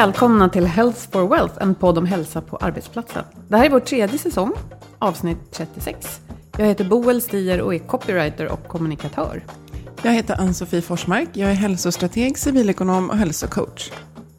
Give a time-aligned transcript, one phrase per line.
[0.00, 3.24] Välkomna till Health for Wealth, en podd om hälsa på arbetsplatsen.
[3.48, 4.52] Det här är vår tredje säsong,
[4.98, 6.20] avsnitt 36.
[6.58, 9.44] Jag heter Boel Stier och är copywriter och kommunikatör.
[10.02, 11.28] Jag heter Ann-Sofie Forsmark.
[11.32, 13.90] Jag är hälsostrateg, civilekonom och hälsocoach.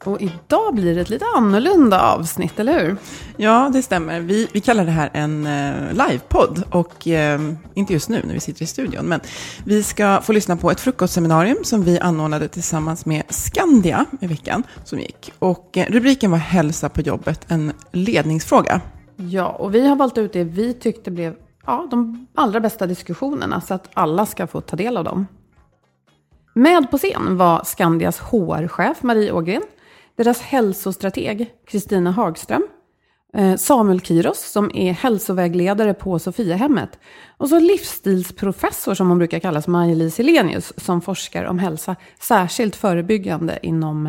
[0.06, 2.98] Och idag blir det ett lite annorlunda avsnitt, eller hur?
[3.38, 4.20] Ja, det stämmer.
[4.20, 7.42] Vi, vi kallar det här en eh, livepodd och eh,
[7.74, 9.20] inte just nu när vi sitter i studion, men
[9.66, 14.64] vi ska få lyssna på ett frukostseminarium som vi anordnade tillsammans med Skandia i veckan
[14.84, 15.34] som gick.
[15.40, 18.82] Och eh, rubriken var Hälsa på jobbet, en ledningsfråga.
[19.16, 21.36] Ja, och vi har valt ut det vi tyckte blev
[21.66, 25.28] ja, de allra bästa diskussionerna så att alla ska få ta del av dem.
[26.54, 29.62] Med på scen var Skandias HR-chef Marie Ågren,
[30.24, 32.68] deras hälsostrateg Kristina Hagström,
[33.34, 37.00] eh, Samuel Kiros som är hälsovägledare på Sofiahemmet
[37.38, 43.60] och så livsstilsprofessor som hon brukar kallas, Maj-Lis Helenius, som forskar om hälsa, särskilt förebyggande
[43.62, 44.08] inom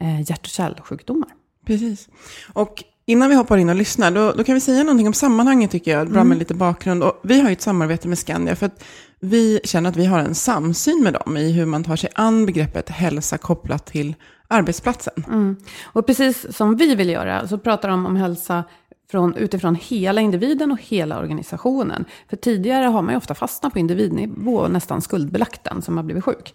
[0.00, 1.28] eh, hjärt och kärlsjukdomar.
[1.66, 2.08] Precis.
[2.52, 5.70] Och innan vi hoppar in och lyssnar, då, då kan vi säga någonting om sammanhanget
[5.70, 6.10] tycker jag.
[6.10, 7.02] Bra med lite bakgrund.
[7.02, 8.84] Och vi har ju ett samarbete med Skandia för att
[9.20, 12.46] vi känner att vi har en samsyn med dem i hur man tar sig an
[12.46, 14.14] begreppet hälsa kopplat till
[14.52, 15.24] arbetsplatsen.
[15.26, 15.56] Mm.
[15.84, 18.64] Och precis som vi vill göra så pratar de om hälsa
[19.10, 22.04] från, utifrån hela individen och hela organisationen.
[22.28, 26.04] För tidigare har man ju ofta fastnat på individnivå och nästan skuldbelagt den som har
[26.04, 26.54] blivit sjuk.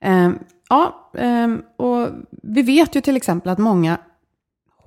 [0.00, 0.30] Eh,
[0.68, 2.08] ja, eh, och
[2.42, 3.98] vi vet ju till exempel att många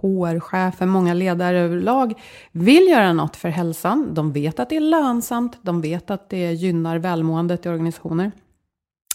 [0.01, 2.13] HR-chefer, många ledare överlag
[2.51, 4.13] vill göra något för hälsan.
[4.13, 8.31] De vet att det är lönsamt, de vet att det gynnar välmåendet i organisationer.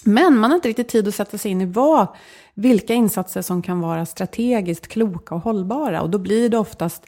[0.04, 2.06] Men man har inte riktigt tid att sätta sig in i vad,
[2.54, 6.02] vilka insatser som kan vara strategiskt kloka och hållbara.
[6.02, 7.06] Och då blir det oftast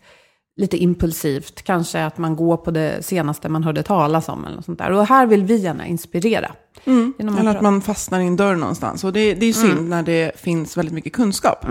[0.56, 4.44] lite impulsivt, kanske att man går på det senaste man hörde talas om.
[4.44, 4.92] Eller något sånt där.
[4.92, 6.52] Och här vill vi gärna inspirera.
[6.84, 7.14] Mm.
[7.18, 9.04] Eller att att man fastnar i en dörr någonstans.
[9.04, 11.66] Och det, det är synd när det finns väldigt mycket kunskap.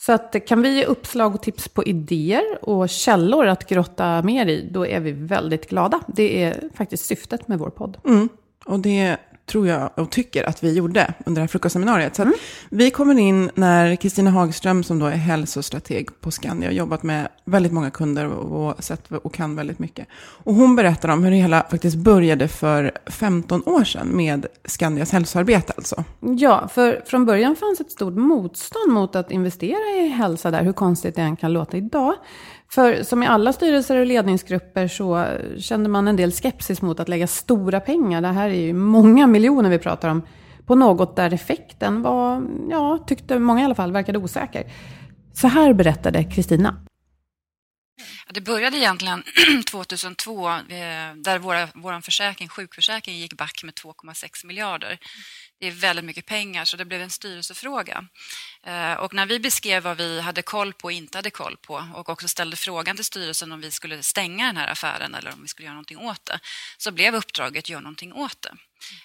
[0.00, 4.46] Så att, kan vi ge uppslag och tips på idéer och källor att grotta mer
[4.46, 6.00] i, då är vi väldigt glada.
[6.06, 7.96] Det är faktiskt syftet med vår podd.
[8.04, 8.28] Mm.
[8.64, 9.16] Och det
[9.48, 12.16] tror jag och tycker att vi gjorde under det här frukostseminariet.
[12.16, 12.28] Så att
[12.70, 17.28] vi kommer in när Kristina Hagström, som då är hälsostrateg på Skandia, har jobbat med
[17.44, 20.08] väldigt många kunder och, och, sett, och kan väldigt mycket.
[20.44, 25.12] Och hon berättar om hur det hela faktiskt började för 15 år sedan med Skandias
[25.12, 26.04] hälsoarbete alltså.
[26.20, 30.72] Ja, för från början fanns ett stort motstånd mot att investera i hälsa där, hur
[30.72, 32.14] konstigt det än kan låta idag.
[32.70, 35.26] För som i alla styrelser och ledningsgrupper så
[35.60, 39.26] kände man en del skepsis mot att lägga stora pengar, det här är ju många
[39.26, 40.22] miljoner vi pratar om,
[40.66, 44.72] på något där effekten var, ja, tyckte många i alla fall, verkade osäker.
[45.32, 46.84] Så här berättade Kristina.
[48.26, 49.22] Ja, det började egentligen
[49.70, 50.56] 2002 eh,
[51.16, 54.98] där våra, vår försäkring, sjukförsäkring gick back med 2,6 miljarder.
[55.60, 58.04] Det är väldigt mycket pengar så det blev en styrelsefråga.
[58.62, 61.88] Eh, och när vi beskrev vad vi hade koll på och inte hade koll på
[61.94, 65.42] och också ställde frågan till styrelsen om vi skulle stänga den här affären eller om
[65.42, 66.40] vi skulle göra någonting åt det
[66.78, 68.56] så blev uppdraget att göra någonting åt det.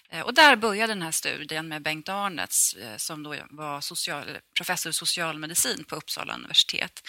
[0.10, 4.26] Eh, och där började den här studien med Bengt Arnets eh, som då var social,
[4.58, 7.04] professor i socialmedicin på Uppsala universitet.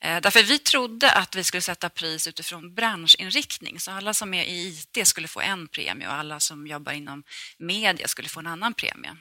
[0.00, 3.80] Eh, därför vi trodde att vi skulle sätta pris utifrån branschinriktning.
[3.80, 7.22] Så alla som är i IT skulle få en premie och alla som jobbar inom
[7.58, 9.16] media skulle få en annan premie.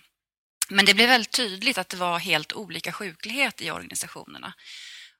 [0.69, 4.53] Men det blev väldigt tydligt att det var helt olika sjuklighet i organisationerna.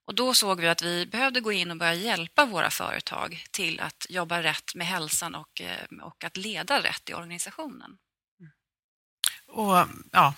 [0.09, 3.79] Och då såg vi att vi behövde gå in och börja hjälpa våra företag till
[3.79, 7.97] att jobba rätt med hälsan och, eh, och att leda rätt i organisationen.
[9.47, 10.33] Och ja,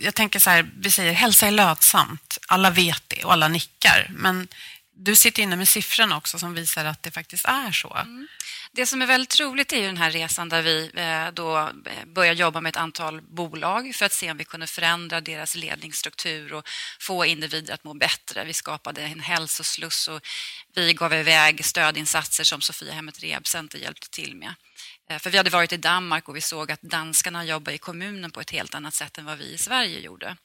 [0.00, 2.38] jag tänker så här, vi säger hälsa är lönsamt.
[2.48, 4.10] Alla vet det och alla nickar.
[4.16, 4.48] Men
[4.94, 7.94] du sitter inne med siffrorna också som visar att det faktiskt är så.
[7.94, 8.28] Mm.
[8.72, 12.04] Det som är väldigt roligt är ju den här resan där vi eh, då eh,
[12.06, 16.54] börjar jobba med ett antal bolag för att se om vi kunde förändra deras ledningsstruktur
[16.54, 16.68] och
[17.00, 18.44] få individer att må bättre.
[18.44, 20.20] Vi skapade en hälsosluss och
[20.74, 24.54] vi gav iväg stödinsatser som Sofiahemmet Rehabcenter hjälpte till med.
[25.10, 28.30] Eh, för vi hade varit i Danmark och vi såg att danskarna jobbar i kommunen
[28.30, 30.36] på ett helt annat sätt än vad vi i Sverige gjorde.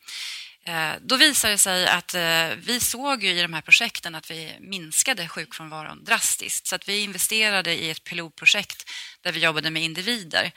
[0.67, 4.57] Eh, då visade det sig att eh, vi såg i de här projekten att vi
[4.59, 6.67] minskade sjukfrånvaron drastiskt.
[6.67, 8.89] Så att vi investerade i ett pilotprojekt
[9.21, 10.51] där vi jobbade med individer.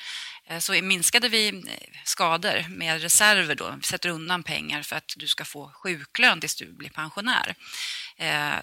[0.46, 1.64] Eh, så minskade vi
[2.04, 6.56] skador med reserver då, vi sätter undan pengar för att du ska få sjuklön tills
[6.56, 7.54] du blir pensionär.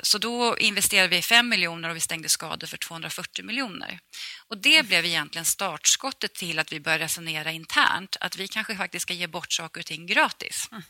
[0.02, 4.00] Så då investerade vi 5 miljoner och vi stängde skador för 240 miljoner.
[4.48, 9.04] Och det blev egentligen startskottet till att vi började resonera internt att vi kanske faktiskt
[9.04, 10.70] ska ge bort saker och ting gratis.
[10.72, 10.84] Mm.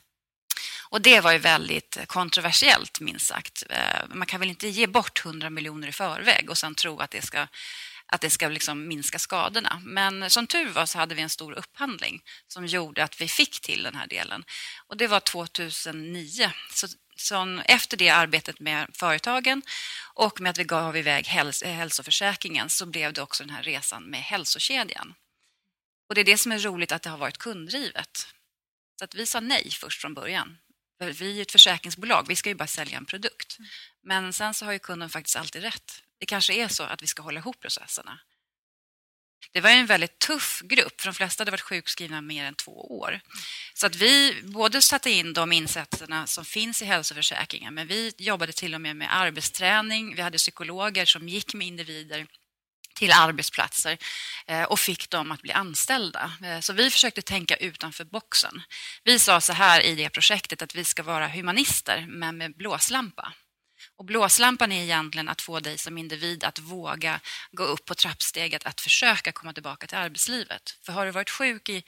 [0.89, 3.63] Och det var ju väldigt kontroversiellt, minst sagt.
[3.69, 7.12] Eh, man kan väl inte ge bort 100 miljoner i förväg och sen tro att
[7.12, 7.48] det ska
[8.10, 9.81] att det ska liksom minska skadorna.
[9.84, 13.62] Men som tur var så hade vi en stor upphandling som gjorde att vi fick
[13.62, 14.44] till den här delen.
[14.88, 16.51] Och Det var 2009.
[16.72, 19.62] Så, så efter det arbetet med företagen
[20.13, 23.63] och med att vi gav iväg häls eh, hälsoförsäkringen så blev det också den här
[23.63, 25.13] resan med hälsokedjan.
[26.10, 28.28] Och Det är det som är roligt att det har varit kunddrivet.
[29.00, 30.57] Så att vi sa nej först från början.
[31.00, 33.58] Vi är ett försäkringsbolag, vi ska ju bara sälja en produkt.
[34.04, 36.04] Men sen så har ju kunden faktiskt alltid rätt.
[36.20, 38.20] Det kanske är så att vi ska hålla ihop processerna.
[39.52, 43.00] Det var en väldigt tuff grupp, för de flesta hade varit sjukskrivna mer än två
[43.00, 43.20] år.
[43.74, 48.52] Så att vi både satte in de insatserna som finns i hälsoförsäkringen, men vi jobbade
[48.52, 50.16] till och med med arbetsträning.
[50.16, 52.28] Vi hade psykologer som gick med individer
[52.98, 53.98] till arbetsplatser
[54.48, 56.32] eh, och fick dem att bli anställda.
[56.44, 58.62] Eh, så vi försökte tänka utanför boxen.
[59.04, 63.34] Vi sa så här i det projektet att vi ska vara humanister men med blåslampa.
[63.96, 67.20] Och blåslampan är egentligen att få dig som individ att våga
[67.52, 70.78] gå upp på trappsteget, att försöka komma tillbaka till arbetslivet.
[70.86, 71.84] För har du varit sjuk i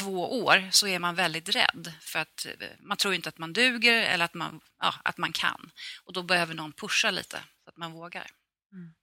[0.00, 3.52] två år så är man väldigt rädd för att eh, man tror inte att man
[3.52, 5.70] duger eller att man, ja, att man kan.
[6.04, 8.26] Och då behöver någon pusha lite så att man vågar.
[8.72, 8.94] Mm.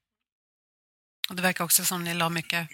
[1.29, 2.69] Och det verkar också som ni la mycket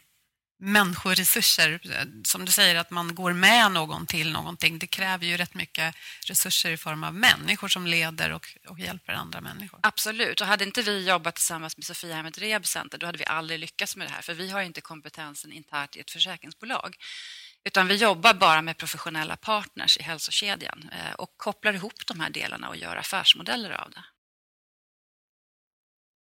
[0.59, 1.79] människoresurser.
[2.23, 4.79] Som du säger, att man går med någon till någonting.
[4.79, 9.13] Det kräver ju rätt mycket resurser i form av människor som leder och, och hjälper
[9.13, 9.79] andra människor.
[9.83, 13.95] Absolut, och hade inte vi jobbat tillsammans med Sofiahemmet Rehabcenter då hade vi aldrig lyckats
[13.95, 14.21] med det här.
[14.21, 16.95] För vi har inte kompetensen internt i ett försäkringsbolag.
[17.63, 22.29] Utan vi jobbar bara med professionella partners i hälsokedjan eh, och kopplar ihop de här
[22.29, 24.03] delarna och gör affärsmodeller av det.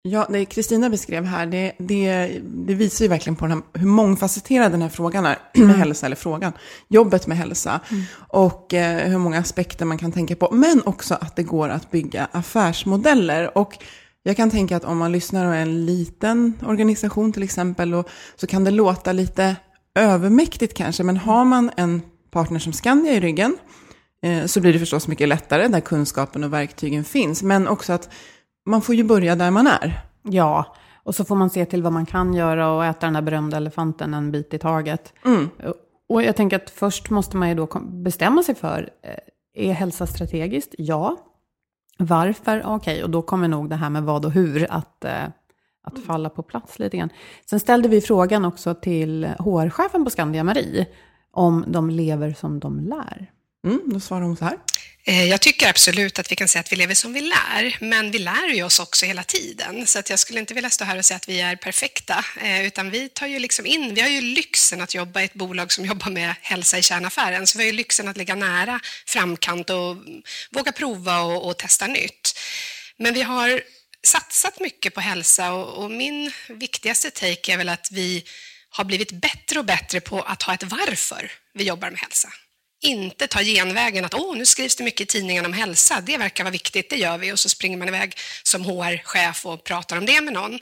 [0.02, 4.72] Ja, det Kristina beskrev här, det, det, det, visar ju verkligen på här, hur mångfacetterad
[4.72, 5.78] den här frågan är, med mm.
[5.78, 6.52] hälsa, eller frågan,
[6.88, 7.80] jobbet med hälsa.
[7.90, 8.02] Mm.
[8.14, 10.48] Och eh, hur många aspekter man kan tänka på.
[10.52, 13.58] Men också att det går att bygga affärsmodeller.
[13.58, 13.78] Och
[14.22, 18.46] jag kan tänka att om man lyssnar på en liten organisation till exempel, och, så
[18.46, 19.56] kan det låta lite
[19.94, 21.02] övermäktigt kanske.
[21.02, 23.58] Men har man en partner som Skandia i ryggen,
[24.22, 27.42] eh, så blir det förstås mycket lättare, där kunskapen och verktygen finns.
[27.42, 28.08] Men också att
[28.66, 30.00] man får ju börja där man är.
[30.22, 33.22] Ja, och så får man se till vad man kan göra och äta den där
[33.22, 35.12] berömda elefanten en bit i taget.
[35.24, 35.48] Mm.
[36.08, 40.06] Och jag tänker att först måste man ju då bestämma sig för, eh, är hälsa
[40.06, 40.74] strategiskt?
[40.78, 41.16] Ja.
[41.98, 42.62] Varför?
[42.66, 43.02] Okej, okay.
[43.02, 45.24] och då kommer nog det här med vad och hur att, eh,
[45.82, 47.10] att falla på plats lite grann.
[47.50, 50.86] Sen ställde vi frågan också till HR-chefen på Skandia Marie,
[51.32, 53.30] om de lever som de lär.
[53.64, 54.58] Mm, då svarar hon så här.
[55.04, 58.10] Eh, jag tycker absolut att vi kan säga att vi lever som vi lär, men
[58.10, 59.86] vi lär ju oss också hela tiden.
[59.86, 62.66] Så att jag skulle inte vilja stå här och säga att vi är perfekta, eh,
[62.66, 65.72] utan vi tar ju liksom in, vi har ju lyxen att jobba i ett bolag
[65.72, 69.70] som jobbar med hälsa i kärnaffären, så vi har ju lyxen att ligga nära framkant
[69.70, 69.96] och
[70.50, 72.38] våga prova och, och testa nytt.
[72.96, 73.62] Men vi har
[74.02, 78.24] satsat mycket på hälsa och, och min viktigaste take är väl att vi
[78.70, 82.28] har blivit bättre och bättre på att ha ett varför vi jobbar med hälsa.
[82.82, 86.44] Inte ta genvägen att åh, nu skrivs det mycket i tidningen om hälsa, det verkar
[86.44, 90.06] vara viktigt, det gör vi och så springer man iväg som HR-chef och pratar om
[90.06, 90.58] det med någon.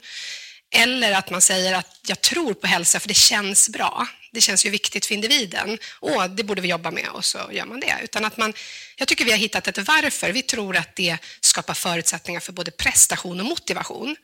[0.71, 4.07] Eller att man säger att jag tror på hälsa för det känns bra.
[4.31, 5.77] Det känns ju viktigt för individen.
[6.01, 7.95] Åh, det borde vi jobba med och så gör man det.
[8.03, 8.53] Utan att man,
[8.95, 10.31] jag tycker vi har hittat ett varför.
[10.31, 14.15] Vi tror att det skapar förutsättningar för både prestation och motivation.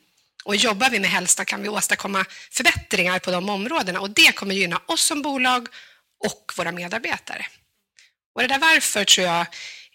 [0.44, 4.56] Och jobbar vi med hälsa kan vi åstadkomma förbättringar på de områdena och det kommer
[4.56, 5.68] gynna oss som bolag
[6.25, 7.46] och våra medarbetare.
[8.36, 9.46] Och det där varför tror jag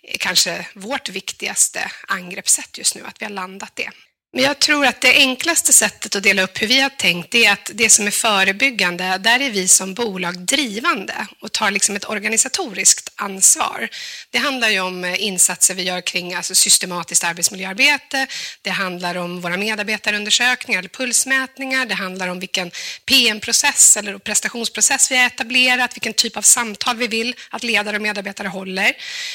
[0.02, 3.90] är kanske vårt viktigaste angreppssätt just nu, att vi har landat det.
[4.32, 7.52] Men jag tror att det enklaste sättet att dela upp hur vi har tänkt är
[7.52, 12.08] att det som är förebyggande, där är vi som bolag drivande och tar liksom ett
[12.08, 13.88] organisatoriskt ansvar.
[14.30, 18.26] Det handlar ju om insatser vi gör kring alltså systematiskt arbetsmiljöarbete.
[18.62, 21.87] Det handlar om våra medarbetarundersökningar eller pulsmätningar.
[21.87, 22.70] Det handlar om vilken
[23.04, 28.02] PM-process eller prestationsprocess vi har etablerat, vilken typ av samtal vi vill att ledare och
[28.02, 28.92] medarbetare håller.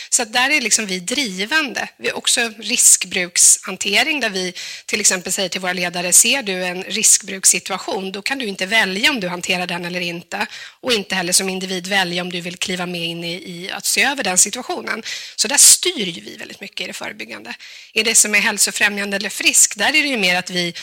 [0.09, 1.87] Så där är liksom vi drivande.
[1.97, 4.53] Vi har också riskbrukshantering där vi
[4.85, 9.09] till exempel säger till våra ledare, ser du en riskbrukssituation, då kan du inte välja
[9.09, 10.47] om du hanterar den eller inte.
[10.81, 13.85] Och inte heller som individ välja om du vill kliva med in i, i att
[13.85, 15.03] se över den situationen.
[15.35, 17.55] Så där styr ju vi väldigt mycket i det förebyggande.
[17.93, 20.73] I det som är hälsofrämjande eller frisk, där är det ju mer att vi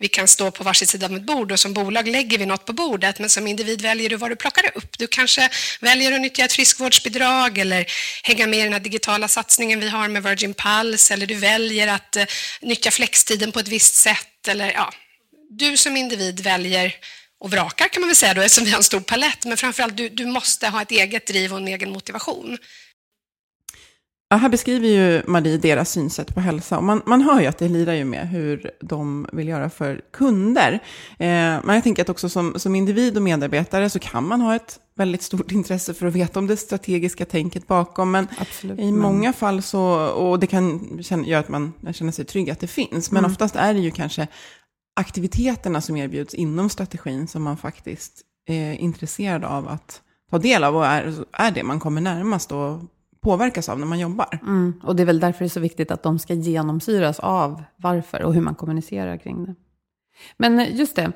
[0.00, 2.64] vi kan stå på varsitt sida av ett bord och som bolag lägger vi något
[2.64, 4.98] på bordet, men som individ väljer du vad du plockar upp.
[4.98, 5.48] Du kanske
[5.80, 7.86] väljer att nyttja ett friskvårdsbidrag eller
[8.22, 11.88] hänga med i den här digitala satsningen vi har med Virgin Pulse, eller du väljer
[11.88, 12.24] att eh,
[12.60, 14.48] nyttja flextiden på ett visst sätt.
[14.48, 14.92] Eller, ja,
[15.50, 16.94] du som individ väljer
[17.40, 19.96] och vrakar kan man väl säga då, eftersom vi har en stor palett, men framförallt
[19.96, 22.58] du, du måste ha ett eget driv och en egen motivation.
[24.30, 26.78] Ja, här beskriver ju Marie deras synsätt på hälsa.
[26.78, 30.00] Och man, man hör ju att det lirar ju med hur de vill göra för
[30.12, 30.72] kunder.
[31.18, 31.28] Eh,
[31.64, 34.80] men jag tänker att också som, som individ och medarbetare så kan man ha ett
[34.96, 38.10] väldigt stort intresse för att veta om det strategiska tänket bakom.
[38.10, 38.98] Men Absolut, i men...
[38.98, 43.10] många fall så, och det kan göra att man känner sig trygg att det finns.
[43.10, 43.30] Men mm.
[43.30, 44.26] oftast är det ju kanske
[44.96, 50.76] aktiviteterna som erbjuds inom strategin som man faktiskt är intresserad av att ta del av
[50.76, 52.80] och är, är det man kommer närmast och
[53.28, 54.38] påverkas av när man jobbar.
[54.42, 57.62] Mm, och det är väl därför det är så viktigt att de ska genomsyras av
[57.76, 59.54] varför och hur man kommunicerar kring det.
[60.36, 61.12] Men just det,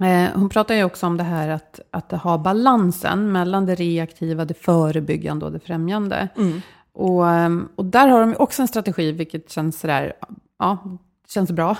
[0.00, 4.44] eh, hon pratar ju också om det här att, att ha balansen mellan det reaktiva,
[4.44, 6.28] det förebyggande och det främjande.
[6.36, 6.60] Mm.
[6.92, 10.12] Och, ehm, och där har de också en strategi, vilket känns sådär,
[10.58, 11.76] ja, känns bra.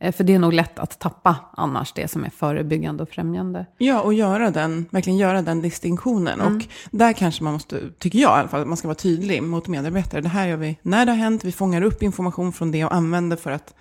[0.00, 3.66] Eh, för det är nog lätt att tappa annars det som är förebyggande och främjande.
[3.78, 6.40] Ja, och göra den, verkligen göra den distinktionen.
[6.40, 6.56] Mm.
[6.56, 9.68] Och där kanske man måste, tycker jag i alla fall, man ska vara tydlig mot
[9.68, 10.20] medarbetare.
[10.20, 12.94] Det här gör vi när det har hänt, vi fångar upp information från det och
[12.94, 13.74] använder för att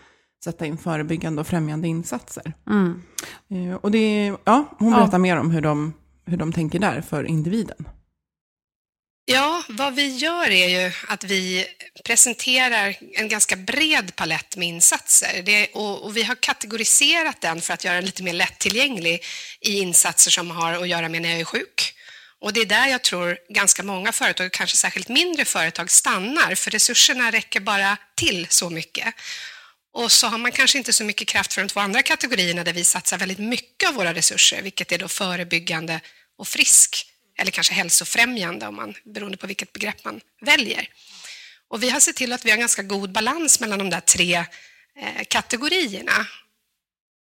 [0.44, 2.54] sätta in förebyggande och främjande insatser.
[2.70, 3.02] Mm.
[3.50, 5.18] Eh, och det, ja, hon berättar ja.
[5.18, 5.94] mer om hur de,
[6.26, 7.88] hur de tänker där för individen.
[9.30, 11.68] Ja, vad vi gör är ju att vi
[12.04, 15.42] presenterar en ganska bred palett med insatser.
[15.46, 19.24] Det, och, och, vi har kategoriserat den för att göra den lite mer lättillgänglig
[19.62, 21.94] i insatser som har att göra med när jag är sjuk.
[22.42, 26.72] Och det är där jag tror ganska många företag, kanske särskilt mindre företag, stannar, för
[26.72, 29.14] resurserna räcker bara till så mycket.
[29.94, 32.74] Och så har man kanske inte så mycket kraft för de två andra kategorierna där
[32.74, 36.00] vi satsar väldigt mycket av våra resurser, vilket är då förebyggande
[36.38, 40.90] och frisk eller kanske hälsofrämjande om man, beroende på vilket begrepp man väljer.
[41.68, 44.36] Och vi har sett till att vi har ganska god balans mellan de där tre
[44.36, 46.12] eh, kategorierna.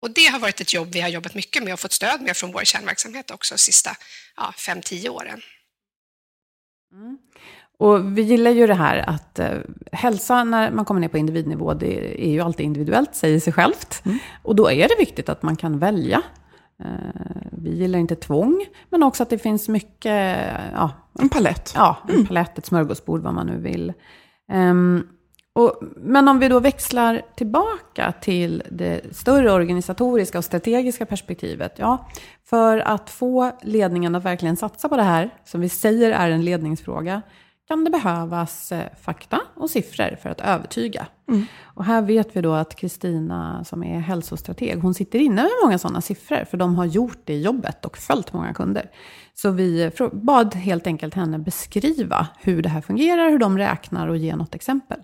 [0.02, 2.38] Och det har varit ett jobb vi har jobbat mycket med och fått stöd med
[2.38, 3.96] från vår kärnverksamhet också de sista
[4.36, 5.42] ja, fem, tio åren.
[6.92, 7.18] Mm.
[7.80, 9.60] Och vi gillar ju det här att eh,
[9.92, 14.06] hälsa när man kommer ner på individnivå, det är ju alltid individuellt, säger sig självt.
[14.06, 14.20] Mm.
[14.44, 16.24] Och då är det viktigt att man kan välja
[17.52, 20.38] vi gillar inte tvång, men också att det finns mycket...
[20.74, 21.74] Ja, en palett.
[21.76, 22.28] Ja, en mm.
[22.28, 23.94] palett, ett smörgåsbord, vad man nu vill.
[24.52, 25.08] Um,
[25.54, 31.74] och, men om vi då växlar tillbaka till det större organisatoriska och strategiska perspektivet.
[31.76, 32.08] Ja,
[32.46, 36.46] för att få ledningen att verkligen satsa på det här, som vi säger är en
[36.46, 37.22] ledningsfråga,
[37.68, 41.08] kan det behövas eh, fakta och siffror för att övertyga.
[41.28, 41.46] Mm.
[41.64, 45.78] Och här vet vi då att Kristina som är hälsostrateg, hon sitter inne med många
[45.78, 48.92] sådana siffror, för de har gjort det jobbet och följt många kunder.
[49.34, 54.18] Så vi bad helt enkelt henne beskriva hur det här fungerar, hur de räknar och
[54.18, 55.00] ge något exempel.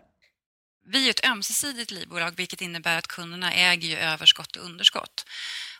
[0.86, 5.25] Vi är ett ömsesidigt livbolag, vilket innebär att kunderna äger ju överskott och underskott.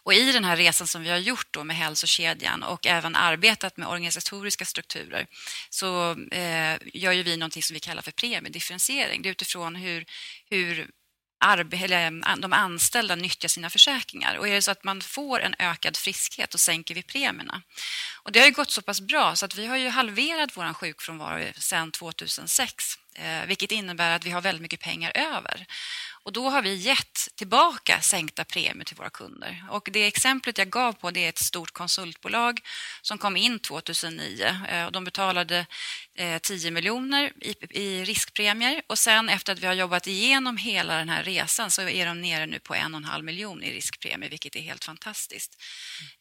[0.06, 3.78] Och i den här resan som vi har gjort då med hälsokedjan och även arbetat
[3.78, 5.28] med organisatoriska strukturer
[5.70, 9.22] så eh, gör ju vi någonting som vi kallar för premiedifferentiering.
[9.22, 10.06] Det är utifrån hur,
[10.50, 10.90] hur
[11.46, 14.36] eller eh, de anställda nyttjar sina försäkringar.
[14.36, 17.62] Och är det så att man får en ökad friskhet, då sänker vi premierna.
[18.24, 20.74] Och det har ju gått så pass bra så att vi har ju halverat vår
[20.74, 25.66] sjukfrånvaro sedan 2006, Eh, vilket innebär att vi har väldigt mycket pengar över.
[26.24, 29.66] Och då har vi gett tillbaka sänkta premier till våra kunder.
[29.70, 32.62] Och det exemplet jag gav på det är ett stort konsultbolag
[33.02, 34.58] som kom in 2009.
[34.70, 35.66] Eh, och de betalade
[36.16, 37.32] eh, 10 miljoner
[37.70, 41.82] i riskpremier och sen efter att vi har jobbat igenom hela den här resan så
[41.82, 44.84] är de nere nu på en och en halv miljon i riskpremier, vilket är helt
[44.84, 45.64] fantastiskt.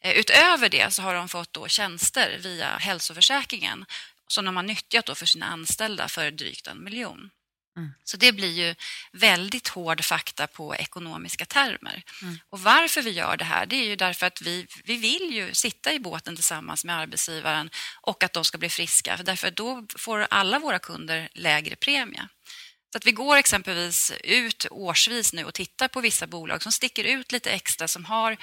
[0.01, 3.85] Eh, utöver det så har de fått då tjänster via hälsoförsäkringen
[4.27, 7.29] som de har nyttjat då för sina anställda för drygt en miljon.
[7.77, 7.93] Mm.
[8.03, 8.75] Så det blir ju
[9.11, 12.03] väldigt hård fakta på ekonomiska termer.
[12.21, 12.39] Mm.
[12.49, 15.53] Och varför vi gör det här, det är ju därför att vi, vi vill ju
[15.53, 17.69] sitta i båten tillsammans med arbetsgivaren
[18.01, 22.27] och att de ska bli friska, för därför då får alla våra kunder lägre premie.
[22.93, 27.03] Så att vi går exempelvis ut årsvis nu och tittar på vissa bolag som sticker
[27.03, 28.37] ut lite extra, som har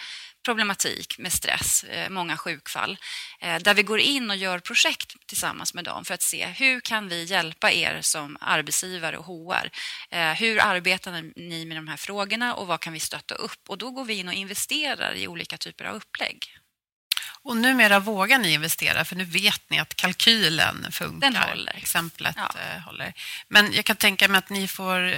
[0.45, 2.99] problematik med stress, eh, många sjukfall,
[3.41, 6.81] eh, där vi går in och gör projekt tillsammans med dem för att se hur
[6.81, 9.71] kan vi hjälpa er som arbetsgivare och HR?
[10.11, 13.61] Eh, hur arbetar ni med de här frågorna och vad kan vi stötta upp?
[13.69, 16.57] Och då går vi in och investerar i olika typer av upplägg.
[17.43, 21.31] Och numera vågar ni investera för nu vet ni att kalkylen funkar.
[21.31, 21.77] Den håller.
[21.77, 22.53] Exemplet ja.
[22.87, 23.13] håller.
[23.49, 25.15] Men jag kan tänka mig att ni får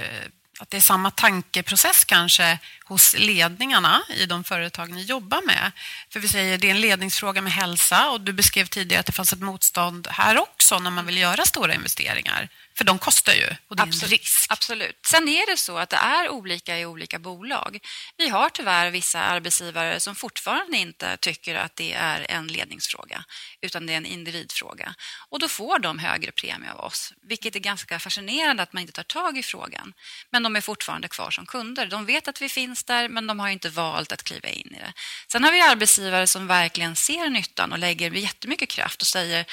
[0.59, 5.71] att det är samma tankeprocess kanske hos ledningarna i de företag ni jobbar med.
[6.09, 9.11] För vi säger det är en ledningsfråga med hälsa och du beskrev tidigare att det
[9.11, 12.49] fanns ett motstånd här också när man vill göra stora investeringar.
[12.77, 14.03] För de kostar ju och det är Absolut.
[14.03, 14.45] en risk.
[14.49, 15.05] Absolut.
[15.05, 17.79] Sen är det så att det är olika i olika bolag.
[18.17, 23.23] Vi har tyvärr vissa arbetsgivare som fortfarande inte tycker att det är en ledningsfråga
[23.61, 24.95] utan det är en individfråga.
[25.29, 28.93] Och då får de högre premie av oss, vilket är ganska fascinerande att man inte
[28.93, 29.93] tar tag i frågan.
[30.29, 31.85] Men de är fortfarande kvar som kunder.
[31.85, 34.79] De vet att vi finns där, men de har inte valt att kliva in i
[34.79, 34.93] det.
[35.31, 39.45] Sen har vi arbetsgivare som verkligen ser nyttan och lägger jättemycket kraft och säger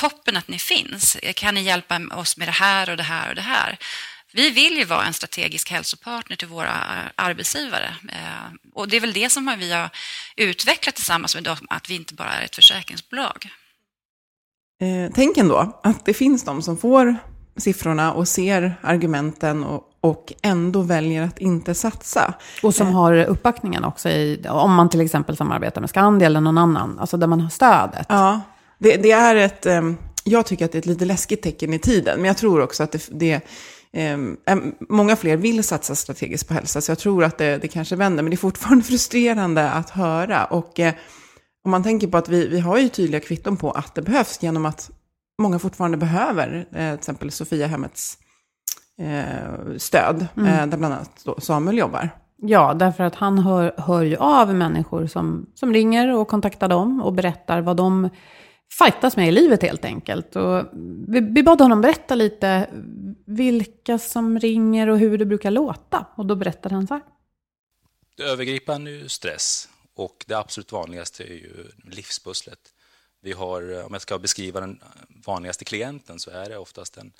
[0.00, 1.16] toppen att ni finns.
[1.34, 3.78] Kan ni hjälpa oss med det här och det här och det här?
[4.32, 7.94] Vi vill ju vara en strategisk hälsopartner till våra eh, arbetsgivare.
[8.08, 9.90] Eh, och det är väl det som vi har
[10.36, 13.48] utvecklat tillsammans med dem, att vi inte bara är ett försäkringsbolag.
[14.80, 17.16] Eh, tänk ändå att det finns de som får
[17.56, 22.34] siffrorna och ser argumenten och, och ändå väljer att inte satsa.
[22.62, 26.58] Och som har uppbackningen också, i, om man till exempel samarbetar med Skandia eller någon
[26.58, 28.06] annan, alltså där man har stödet.
[28.08, 28.40] Ja,
[28.80, 31.78] det, det, är ett, ehm, jag tycker att det är ett lite läskigt tecken i
[31.78, 33.40] tiden, men jag tror också att det, det
[33.92, 34.36] ehm,
[34.88, 38.22] många fler vill satsa strategiskt på hälsa, så jag tror att det, det kanske vänder,
[38.22, 40.44] men det är fortfarande frustrerande att höra.
[40.44, 40.94] Och eh,
[41.64, 44.42] om man tänker på att vi, vi har ju tydliga kvitton på att det behövs
[44.42, 44.90] genom att
[45.42, 48.18] många fortfarande behöver, eh, till exempel Sofia Hemmets
[49.00, 50.70] eh, stöd, mm.
[50.70, 52.10] där bland annat Samuel jobbar.
[52.42, 57.02] Ja, därför att han hör, hör ju av människor som, som ringer och kontaktar dem
[57.02, 58.08] och berättar vad de
[58.72, 60.36] fightas med i livet helt enkelt.
[60.36, 60.64] Och
[61.08, 62.70] vi, vi bad honom berätta lite
[63.24, 66.06] vilka som ringer och hur det brukar låta.
[66.14, 67.02] Och då berättade han så här.
[68.16, 72.74] Det övergripande är ju stress och det absolut vanligaste är ju livspusslet.
[73.20, 74.82] Vi har, om jag ska beskriva den
[75.26, 77.12] vanligaste klienten så är det oftast en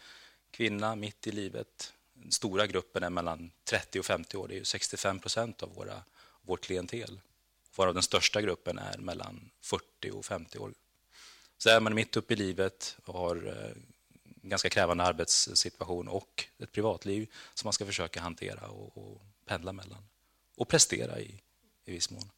[0.50, 1.92] kvinna mitt i livet.
[2.14, 5.74] Den stora gruppen är mellan 30 och 50 år, det är ju 65 procent av
[5.74, 6.02] våra,
[6.42, 7.20] vårt klientel.
[7.76, 10.72] Varav den största gruppen är mellan 40 och 50 år
[11.62, 13.76] så är man mitt uppe i livet och har en eh,
[14.42, 19.98] ganska krävande arbetssituation och ett privatliv som man ska försöka hantera och, och pendla mellan
[20.56, 21.40] och prestera i,
[21.84, 22.30] i viss mån.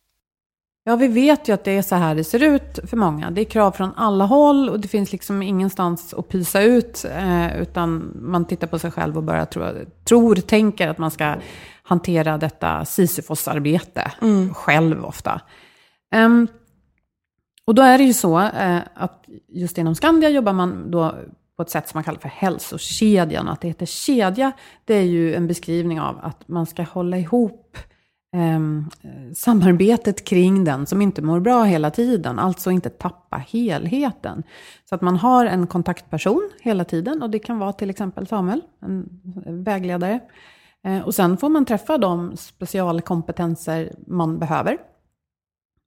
[0.85, 3.31] Ja, vi vet ju att det är så här det ser ut för många.
[3.31, 7.05] Det är krav från alla håll och det finns liksom ingenstans att pysa ut.
[7.05, 11.35] Eh, utan man tittar på sig själv och börjar tro, tror, tänker att man ska
[11.83, 14.55] hantera detta Sisyfos-arbete mm.
[14.55, 15.41] själv ofta.
[16.15, 16.49] Um,
[17.67, 21.15] och då är det ju så eh, att just inom Skandia jobbar man då
[21.57, 23.49] på ett sätt som man kallar för hälsokedjan.
[23.49, 24.53] Att det heter kedja,
[24.85, 27.77] det är ju en beskrivning av att man ska hålla ihop
[28.37, 28.61] eh,
[29.35, 32.39] samarbetet kring den som inte mår bra hela tiden.
[32.39, 34.43] Alltså inte tappa helheten.
[34.89, 38.61] Så att man har en kontaktperson hela tiden och det kan vara till exempel Samuel,
[38.81, 39.21] en
[39.65, 40.21] vägledare.
[40.85, 44.79] Eh, och sen får man träffa de specialkompetenser man behöver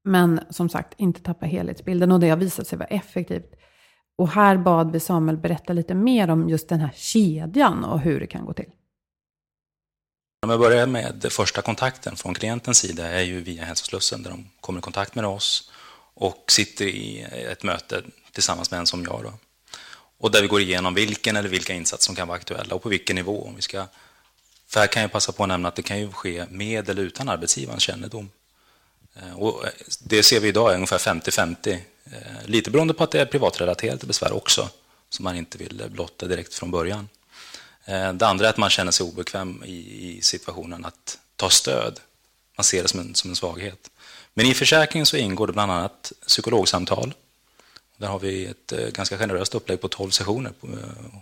[0.06, 3.52] men som sagt, inte tappa helhetsbilden och det har visat sig vara effektivt.
[4.18, 8.20] Och här bad vi Samuel berätta lite mer om just den här kedjan och hur
[8.20, 8.70] det kan gå till.
[10.44, 14.50] Om jag börjar med första kontakten från klientens sida är ju via hälsoslussen där de
[14.62, 15.72] kommer i kontakt med oss
[16.14, 19.24] och sitter i ett möte tillsammans med en som jag.
[19.24, 19.34] Då.
[20.18, 22.90] Och där vi går igenom vilken eller vilka insatser som kan vara aktuella och på
[22.90, 23.44] vilken nivå.
[23.48, 23.88] Om vi ska
[24.68, 27.02] För här kan jag passa på att nämna att det kan ju ske med eller
[27.02, 28.30] utan arbetsgivarens kännedom.
[29.16, 31.78] Eh, och eh, det ser vi idag är ungefär 50-50.
[32.06, 32.12] Eh,
[32.46, 34.70] lite beroende på att det är privatrelaterade besvär också,
[35.10, 37.10] som man inte vill blotta direkt från början.
[38.14, 42.00] Det andra är att man känner sig obekväm i situationen att ta stöd.
[42.58, 43.90] Man ser det som en, som en svaghet.
[44.34, 47.14] Men i försäkringen så ingår det bland annat psykologsamtal.
[47.98, 50.54] Där har vi ett ganska generöst upplägg på 12 sessioner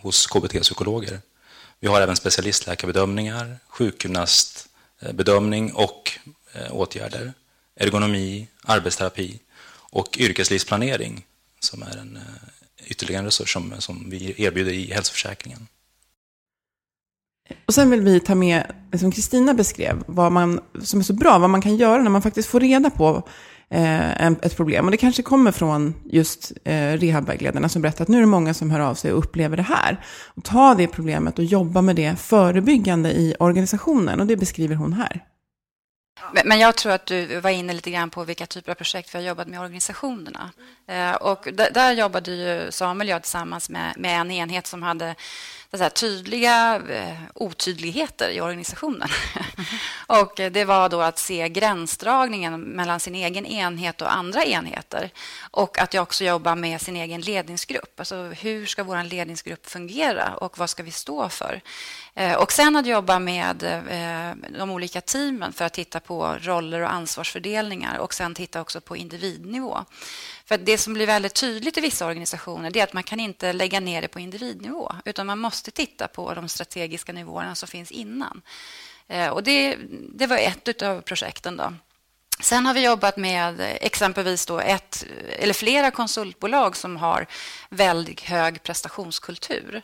[0.01, 1.19] hos KBT-psykologer.
[1.79, 6.19] Vi har även specialistläkarbedömningar, sjukgymnastbedömning och
[6.69, 7.33] åtgärder,
[7.75, 9.39] ergonomi, arbetsterapi
[9.91, 11.25] och yrkeslivsplanering
[11.59, 12.21] som är en eh,
[12.87, 15.67] ytterligare en resurs som, som vi erbjuder i hälsoförsäkringen.
[17.65, 21.37] Och sen vill vi ta med, som Kristina beskrev, vad man, som är så bra,
[21.37, 23.27] vad man kan göra när man faktiskt får reda på
[23.69, 24.85] eh, ett problem.
[24.85, 28.53] Och det kanske kommer från just eh, rehabvägledarna som berättar att nu är det många
[28.53, 30.05] som hör av sig och upplever det här.
[30.25, 34.19] Och ta det problemet och jobba med det förebyggande i organisationen.
[34.19, 35.23] Och det beskriver hon här.
[36.43, 39.19] Men jag tror att du var inne lite grann på vilka typer av projekt vi
[39.19, 40.51] har jobbat med organisationerna.
[40.87, 45.15] Eh, och där, jobbade ju Samuel och jag tillsammans med, med en enhet som hade
[45.77, 49.09] så tydliga eh, otydligheter i organisationen.
[49.35, 49.65] Mm.
[50.23, 55.09] och eh, det var då att se gränsdragningen mellan sin egen enhet och andra enheter.
[55.51, 57.99] Och att jag också jobbar med sin egen ledningsgrupp.
[57.99, 61.61] Alltså hur ska vår ledningsgrupp fungera och vad ska vi stå för?
[62.15, 63.83] Eh, och sen att jobba med
[64.59, 68.97] de olika teamen för att titta på roller och ansvarsfördelningar och sen titta också på
[68.97, 69.85] individnivå.
[70.53, 73.79] För det som blir väldigt tydligt i vissa organisationer är att man kan inte lägga
[73.79, 78.41] ner det på individnivå utan man måste titta på de strategiska nivåerna som finns innan.
[79.07, 79.77] Eh, och det,
[80.15, 81.57] det var ett av projekten.
[81.57, 81.73] Då.
[82.43, 85.05] Sen har vi jobbat med exempelvis då ett
[85.39, 87.25] eller flera konsultbolag som har
[87.69, 89.81] väldigt hög prestationskultur.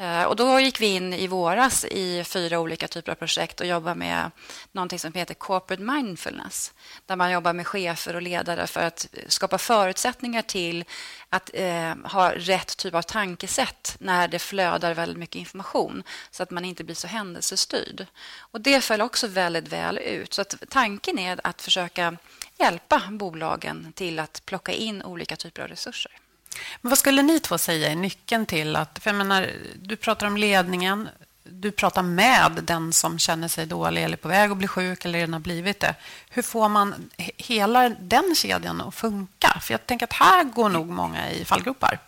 [0.00, 0.26] Mm.
[0.26, 3.94] Och då gick vi in i våras i fyra olika typer av projekt och jobbade
[3.94, 4.30] med
[4.72, 6.72] någonting som heter corporate mindfulness,
[7.06, 10.84] där man jobbar med chefer och ledare för att skapa förutsättningar till
[11.28, 16.50] att eh, ha rätt typ av tankesätt när det flödar väldigt mycket information så att
[16.50, 18.06] man inte blir så händelsestyrd.
[18.38, 20.34] Och det föll också väldigt väl ut.
[20.34, 21.93] Så att tanken är att försöka
[22.58, 26.12] hjälpa bolagen till att plocka in olika typer av resurser.
[26.80, 28.98] Men vad skulle ni två säga är nyckeln till att...
[28.98, 31.08] För jag menar, du pratar om ledningen,
[31.44, 35.18] du pratar med den som känner sig dålig eller på väg att bli sjuk eller
[35.18, 35.94] redan har blivit det.
[36.30, 39.60] Hur får man hela den kedjan att funka?
[39.62, 41.98] För jag tänker att här går nog många i fallgropar.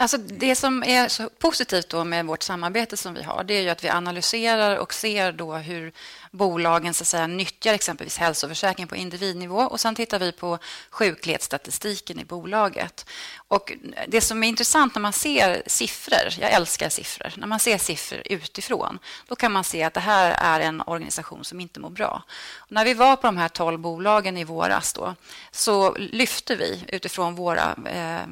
[0.00, 3.62] Alltså det som är så positivt då med vårt samarbete som vi har, det är
[3.62, 5.92] ju att vi analyserar och ser då hur
[6.30, 10.58] bolagen så att säga, nyttjar exempelvis hälsoförsäkring på individnivå och sen tittar vi på
[10.90, 13.06] sjuklighetsstatistiken i bolaget.
[13.48, 13.72] Och
[14.08, 18.22] det som är intressant när man ser siffror, jag älskar siffror, när man ser siffror
[18.24, 22.22] utifrån, då kan man se att det här är en organisation som inte mår bra.
[22.56, 25.14] Och när vi var på de här tolv bolagen i våras då,
[25.50, 28.28] så lyfte vi utifrån våra, eh,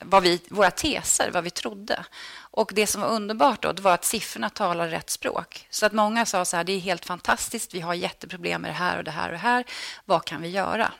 [0.00, 2.04] vad vi, våra teser, vad vi trodde.
[2.50, 5.66] Och Det som var underbart då, det var att siffrorna talar rätt språk.
[5.70, 8.74] Så att många sa så här, det är helt fantastiskt, vi har jätteproblem med det
[8.74, 9.64] här och det här och det här.
[10.04, 10.92] Vad kan vi göra?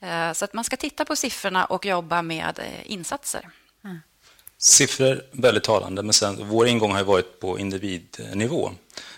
[0.00, 3.48] Eh, så att man ska titta på siffrorna och jobba med eh, insatser.
[3.84, 4.00] Mm.
[4.58, 8.70] Siffror väldigt talande, men sen, vår ingång har varit på individnivå.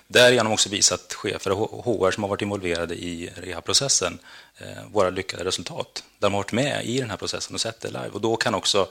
[0.07, 4.18] Därigenom också visat chefer och HR som har varit involverade i rehabprocessen
[4.59, 6.04] eh, våra lyckade resultat.
[6.18, 8.09] Där de har varit med i den här processen och sett det live.
[8.12, 8.88] Och då kan också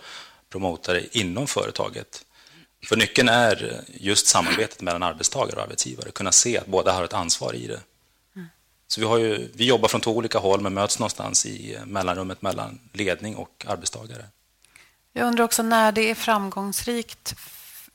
[0.50, 2.26] promotare inom företaget
[2.88, 7.14] för nyckeln är just samarbetet mellan arbetstagare och arbetsgivare, kunna se att båda har ett
[7.14, 7.80] ansvar i det.
[8.36, 8.48] Mm.
[8.88, 12.42] Så vi, har ju, vi jobbar från två olika håll men möts någonstans i mellanrummet
[12.42, 14.26] mellan ledning och arbetstagare.
[15.14, 17.36] Jag undrar också när det är framgångsrikt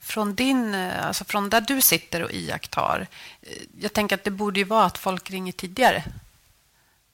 [0.01, 3.07] från, din, alltså från där du sitter och iakttar.
[3.81, 6.05] Jag tänker att det borde ju vara att folk ringer tidigare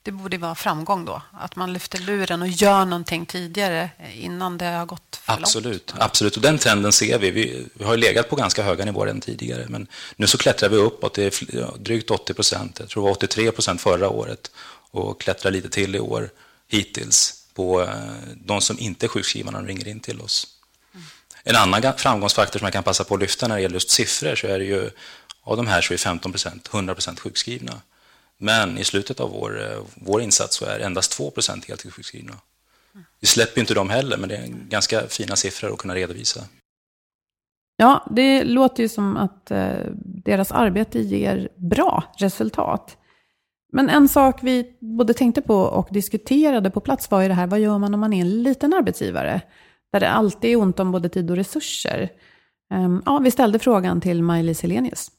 [0.09, 4.65] det borde vara framgång då, att man lyfter luren och gör någonting tidigare innan det
[4.65, 6.03] har gått för absolut, långt.
[6.03, 7.31] Absolut, och den trenden ser vi.
[7.31, 7.67] vi.
[7.75, 7.85] vi.
[7.85, 11.15] har legat på ganska höga nivåer än tidigare, men nu så klättrar vi uppåt.
[11.15, 14.51] Det är drygt 80 procent, jag tror det var 83 procent förra året
[14.91, 16.31] och klättrar lite till i år
[16.69, 17.89] hittills på eh,
[18.35, 20.47] de som inte är sjukskrivna när de ringer in till oss.
[20.95, 21.07] Mm.
[21.45, 24.35] En annan framgångsfaktor som jag kan passa på att lyfta när det gäller just siffror
[24.35, 24.91] så är det ju
[25.43, 27.81] av de här så är 15 procent 100 procent sjukskrivna.
[28.39, 32.35] Men i slutet av vår, eh, vår insats så är endast 2% heltidssjukskrivna.
[33.21, 36.41] Vi släpper inte dem heller, men det är ganska fina siffror att kunna redovisa.
[37.77, 42.97] Ja, det låter ju som att eh, deras arbete ger bra resultat.
[43.73, 47.47] Men en sak vi både tänkte på och diskuterade på plats var ju det här,
[47.47, 49.41] vad gör man om man är en liten arbetsgivare?
[49.93, 52.09] Där det alltid är ont om både tid och resurser.
[52.75, 55.11] Um, ja, vi ställde frågan till Maj-Lis Helenius.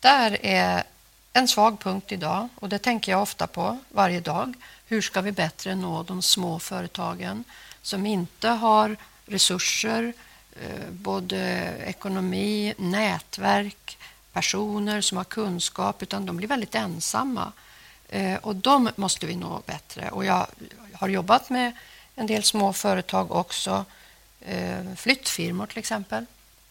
[0.00, 0.82] där är
[1.32, 4.54] en svag punkt idag och det tänker jag ofta på varje dag.
[4.86, 7.44] Hur ska vi bättre nå de små företagen
[7.82, 10.12] som inte har resurser,
[10.62, 11.38] eh, både
[11.86, 13.98] ekonomi, nätverk,
[14.32, 17.52] personer som har kunskap, utan de blir väldigt ensamma.
[18.08, 20.10] Eh, och de måste vi nå bättre.
[20.10, 20.46] Och jag
[20.92, 21.72] har jobbat med
[22.14, 23.84] en del små företag också.
[24.40, 26.26] Eh, flyttfirmor till exempel.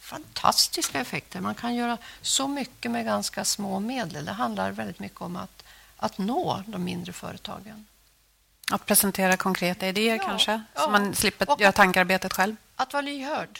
[0.10, 1.42] Fantastiska effekter.
[1.42, 4.26] Man kan göra så mycket med ganska små medel.
[4.26, 5.64] Det handlar väldigt mycket om att,
[5.98, 7.86] att nå de mindre företagen.
[8.72, 10.82] Att presentera konkreta idéer Ja, kanske, ja.
[10.82, 12.56] så man slipper Och- göra tankarbetet själv.
[12.76, 13.60] Att vara lyhörd.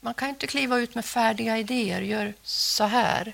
[0.00, 2.00] Man kan inte kliva ut med färdiga idéer.
[2.00, 3.32] Gör så här.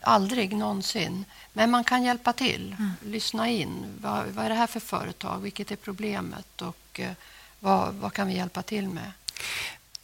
[0.00, 1.24] Aldrig någonsin.
[1.52, 2.76] Men man kan hjälpa till.
[3.04, 3.98] Lyssna in.
[4.00, 5.38] Vad, vad är det här för företag?
[5.38, 6.62] Vilket är problemet?
[6.62, 7.12] Och eh,
[7.60, 9.12] vad, vad kan vi hjälpa till med?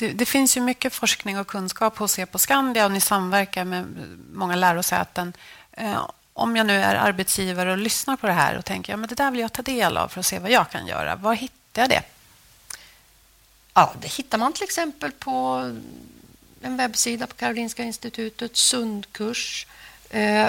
[0.02, 3.64] Det, det finns ju mycket forskning och kunskap hos er på Skandia och ni samverkar
[3.64, 3.86] med
[4.32, 5.32] många lärosäten.
[5.72, 9.08] Eh, om jag nu är arbetsgivare och lyssnar på det här och tänker ja, men
[9.08, 11.16] det där vill jag ta del av för att se vad jag kan göra.
[11.16, 12.02] Var hittar jag det?
[13.74, 15.32] Ja, det hittar man till exempel på
[16.62, 19.66] en webbsida på Karolinska institutet, Sundkurs.
[20.10, 20.48] Eh,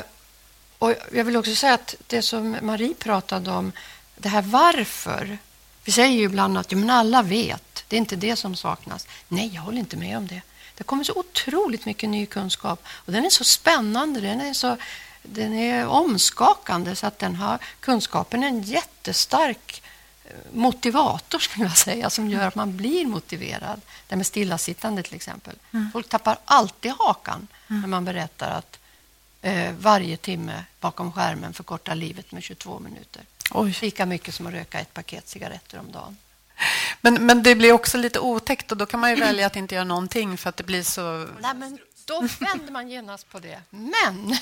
[0.79, 3.71] och jag vill också säga att det som Marie pratade om,
[4.15, 5.37] det här varför.
[5.83, 9.07] Vi säger ju ibland att ja, men alla vet, det är inte det som saknas.
[9.27, 10.41] Nej, jag håller inte med om det.
[10.75, 14.77] Det kommer så otroligt mycket ny kunskap och den är så spännande, den är, så,
[15.23, 19.81] den är omskakande så att den har, kunskapen är en jättestark
[20.51, 23.81] motivator skulle jag säga, som gör att man blir motiverad.
[24.07, 25.55] Det med stillasittande till exempel.
[25.93, 28.79] Folk tappar alltid hakan när man berättar att
[29.41, 33.21] eh, varje timme bakom skärmen förkortar livet med 22 minuter.
[33.53, 33.77] Oj.
[33.81, 36.17] Lika mycket som att röka ett paket cigaretter om dagen.
[37.01, 39.75] Men, men det blir också lite otäckt och då kan man ju välja att inte
[39.75, 41.27] göra någonting för att det blir så...
[41.39, 43.61] Nej, men då vänder man genast på det.
[43.69, 44.37] Men...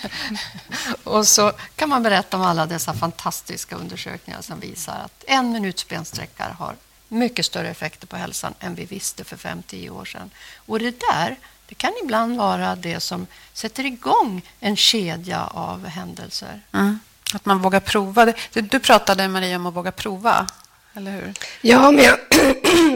[1.03, 5.87] och så kan man berätta om alla dessa fantastiska undersökningar som visar att en minuts
[5.87, 6.75] bensträckare har
[7.07, 10.29] mycket större effekter på hälsan än vi visste för 5-10 år sedan.
[10.65, 16.61] Och det där det kan ibland vara det som sätter igång en kedja av händelser.
[16.71, 16.99] Mm.
[17.33, 18.25] Att man vågar prova.
[18.25, 20.47] Du, du pratade, Maria, om att våga prova,
[20.93, 21.33] eller hur?
[21.61, 22.17] Ja, men jag,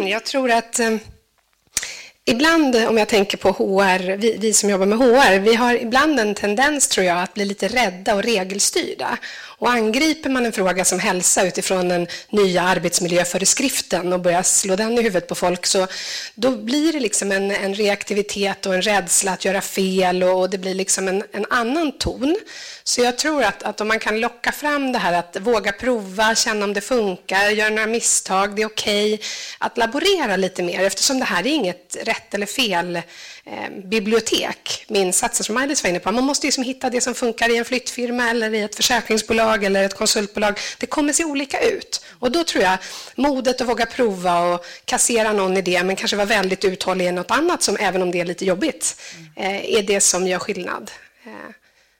[0.09, 0.97] jag tror att eh,
[2.25, 5.73] ibland, eh, om jag tänker på HR, vi, vi som jobbar med HR, vi har
[5.73, 9.17] ibland en tendens, tror jag, att bli lite rädda och regelstyrda.
[9.57, 14.97] Och angriper man en fråga som hälsa utifrån den nya arbetsmiljöföreskriften och börjar slå den
[14.97, 15.87] i huvudet på folk, så
[16.35, 20.57] då blir det liksom en, en reaktivitet och en rädsla att göra fel och det
[20.57, 22.35] blir liksom en, en annan ton.
[22.83, 26.35] Så jag tror att, att om man kan locka fram det här att våga prova,
[26.35, 29.21] känna om det funkar, göra några misstag, det är okej,
[29.57, 33.01] att laborera lite mer eftersom det här är inget rätt eller fel
[33.83, 36.11] bibliotek med insatser som Maj-Lis var inne på.
[36.11, 39.83] Man måste liksom hitta det som funkar i en flyttfirma eller i ett försäkringsbolag eller
[39.83, 40.59] ett konsultbolag.
[40.77, 42.05] Det kommer se olika ut.
[42.19, 42.77] Och då tror jag
[43.15, 47.31] modet att våga prova och kassera någon idé men kanske vara väldigt uthållig i något
[47.31, 49.01] annat som även om det är lite jobbigt
[49.35, 50.91] eh, är det som gör skillnad.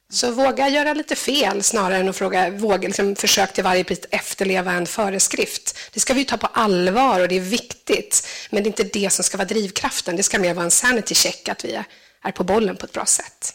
[0.10, 4.00] Så våga göra lite fel snarare än att fråga, våga liksom, försök till varje pris
[4.10, 5.78] efterleva en föreskrift.
[5.94, 8.28] Det ska vi ta på allvar och det är viktigt.
[8.50, 10.16] Men det är inte det som ska vara drivkraften.
[10.16, 11.80] Det ska mer vara en sanity check, att vi
[12.24, 13.54] är på bollen på ett bra sätt.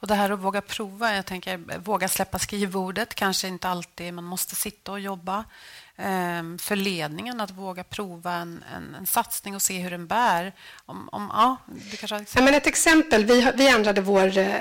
[0.00, 4.24] Och det här att våga prova, jag tänker våga släppa skrivbordet, kanske inte alltid man
[4.24, 5.44] måste sitta och jobba.
[5.96, 10.52] Ehm, För ledningen att våga prova en, en, en satsning och se hur den bär.
[10.86, 11.56] Om, om, ja,
[11.90, 14.54] du kanske har Ja, men ett exempel, vi, vi ändrade vår, eh,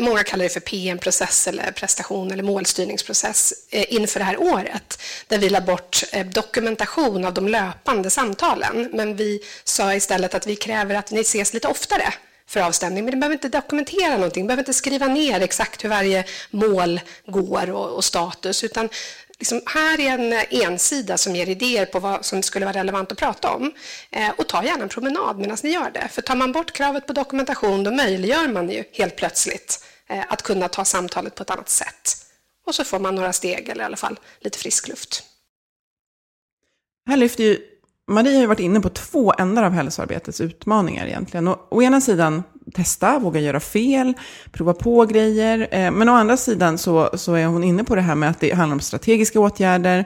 [0.00, 5.38] många kallar det för PM-process eller prestation eller målstyrningsprocess eh, inför det här året, där
[5.38, 8.90] vi la bort eh, dokumentation av de löpande samtalen.
[8.92, 12.14] Men vi sa istället att vi kräver att ni ses lite oftare
[12.48, 15.88] för avstämning, men ni behöver inte dokumentera någonting, ni behöver inte skriva ner exakt hur
[15.88, 18.88] varje mål går och, och status, utan
[19.38, 23.18] liksom, här är en ensida som ger idéer på vad som skulle vara relevant att
[23.18, 23.72] prata om.
[24.10, 26.08] Eh, och ta gärna en promenad medan ni gör det.
[26.12, 30.42] För tar man bort kravet på dokumentation, då möjliggör man ju helt plötsligt eh, att
[30.42, 32.16] kunna ta samtalet på ett annat sätt.
[32.66, 35.22] Och så får man några steg, eller i alla fall lite frisk luft.
[37.06, 37.73] Här lyfter ju,
[38.06, 41.48] Maria har ju varit inne på två ändar av hälsoarbetets utmaningar egentligen.
[41.48, 42.42] Och, å ena sidan
[42.74, 44.14] testa, våga göra fel,
[44.52, 45.68] prova på grejer.
[45.70, 48.40] Eh, men å andra sidan så, så är hon inne på det här med att
[48.40, 50.04] det handlar om strategiska åtgärder.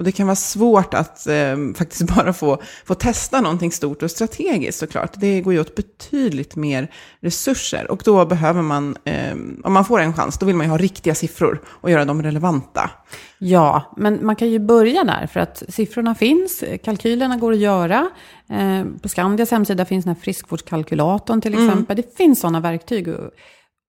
[0.00, 4.10] Och det kan vara svårt att eh, faktiskt bara få, få testa någonting stort och
[4.10, 5.12] strategiskt såklart.
[5.16, 7.90] Det går ju åt betydligt mer resurser.
[7.90, 9.32] Och då behöver man, eh,
[9.64, 12.22] om man får en chans, då vill man ju ha riktiga siffror och göra dem
[12.22, 12.90] relevanta.
[13.38, 18.10] Ja, men man kan ju börja där för att siffrorna finns, kalkylerna går att göra.
[18.50, 21.96] Eh, på Skandias hemsida finns den här friskvårdskalkylatorn till exempel.
[21.96, 23.08] Det finns sådana verktyg.
[23.08, 23.30] Och,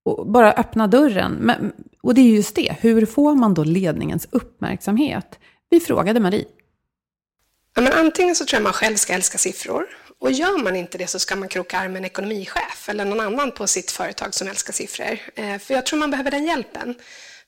[0.06, 1.32] och bara öppna dörren.
[1.32, 1.72] Men,
[2.04, 5.40] och det är just det, hur får man då ledningens uppmärksamhet?
[5.72, 6.46] Vi frågade Marie.
[7.76, 9.86] Ja, men antingen så tror jag man själv ska älska siffror.
[10.20, 13.20] Och gör man inte det så ska man kroka arm med en ekonomichef eller någon
[13.20, 15.20] annan på sitt företag som älskar siffror.
[15.36, 16.96] Eh, för jag tror man behöver den hjälpen.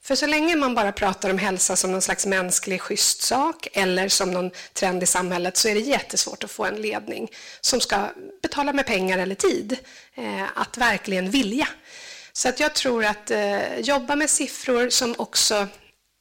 [0.01, 4.07] För så länge man bara pratar om hälsa som någon slags mänsklig schysst sak eller
[4.07, 7.31] som någon trend i samhället så är det jättesvårt att få en ledning
[7.62, 8.07] som ska
[8.41, 9.77] betala med pengar eller tid
[10.15, 11.67] eh, att verkligen vilja.
[12.33, 15.67] Så att jag tror att eh, jobba med siffror som också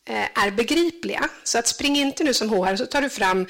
[0.08, 1.28] Eh, är begripliga.
[1.44, 3.46] Så att spring inte nu som HR så tar du fram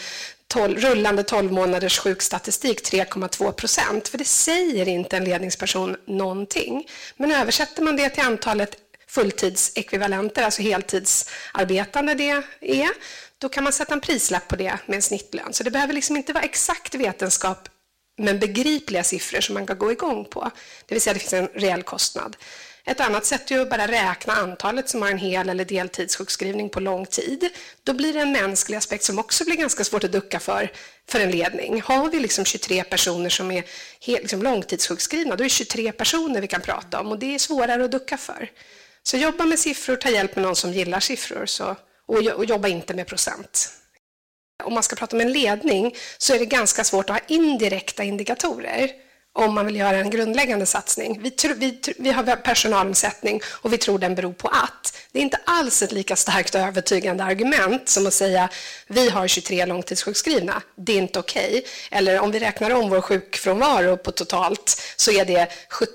[0.46, 4.08] 12, rullande 12 månaders sjukstatistik 3,2 procent.
[4.08, 6.88] För det säger inte en ledningsperson någonting.
[7.16, 8.76] Men översätter man det till antalet
[9.08, 12.90] fulltidsekvivalenter, alltså heltidsarbetande det är,
[13.38, 15.52] då kan man sätta en prislapp på det med en snittlön.
[15.52, 17.68] Så det behöver liksom inte vara exakt vetenskap
[18.18, 20.50] men begripliga siffror som man kan gå igång på.
[20.86, 22.36] Det vill säga det finns en reell kostnad.
[22.84, 26.80] Ett annat sätt är att bara räkna antalet som har en hel eller deltidssjukskrivning på
[26.80, 27.48] lång tid.
[27.84, 30.72] Då blir det en mänsklig aspekt som också blir ganska svårt att ducka för,
[31.08, 31.82] för en ledning.
[31.82, 33.64] Har vi liksom 23 personer som är
[34.06, 37.84] liksom långtidssjukskrivna, då är det 23 personer vi kan prata om och det är svårare
[37.84, 38.50] att ducka för.
[39.02, 42.68] Så jobba med siffror, ta hjälp med någon som gillar siffror så, och, och jobba
[42.68, 43.72] inte med procent.
[44.64, 48.04] Om man ska prata om en ledning så är det ganska svårt att ha indirekta
[48.04, 48.90] indikatorer
[49.34, 51.22] om man vill göra en grundläggande satsning.
[51.22, 54.96] Vi, tro, vi, vi har personalomsättning och vi tror den beror på att.
[55.12, 58.48] Det är inte alls ett lika starkt och övertygande argument som att säga
[58.86, 61.48] vi har 23 långtidssjukskrivna, det är inte okej.
[61.48, 61.62] Okay.
[61.90, 65.92] Eller om vi räknar om vår sjukfrånvaro på totalt så är det 70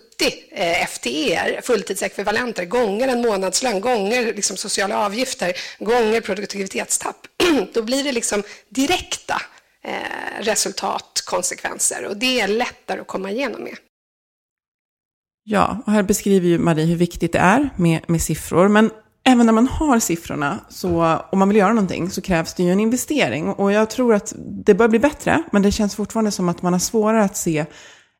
[0.52, 7.28] eh, FTE, fulltidsekvivalenter, gånger en månadslön, gånger liksom sociala avgifter, gånger produktivitetstapp.
[7.74, 9.42] Då blir det liksom direkta
[9.84, 13.76] eh, resultatkonsekvenser och det är lättare att komma igenom med.
[15.44, 18.68] Ja, och här beskriver ju Marie hur viktigt det är med, med siffror.
[18.68, 18.92] Men
[19.24, 22.72] även när man har siffrorna så, och man vill göra någonting så krävs det ju
[22.72, 23.50] en investering.
[23.50, 26.74] Och jag tror att det bör bli bättre, men det känns fortfarande som att man
[26.74, 27.66] har svårare att se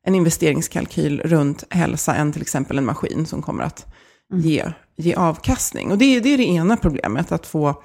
[0.06, 3.86] en investeringskalkyl runt hälsa än till exempel en maskin som kommer att
[4.32, 4.44] mm.
[4.44, 5.90] ge, ge avkastning.
[5.90, 7.82] Och det, det är det ena problemet, att få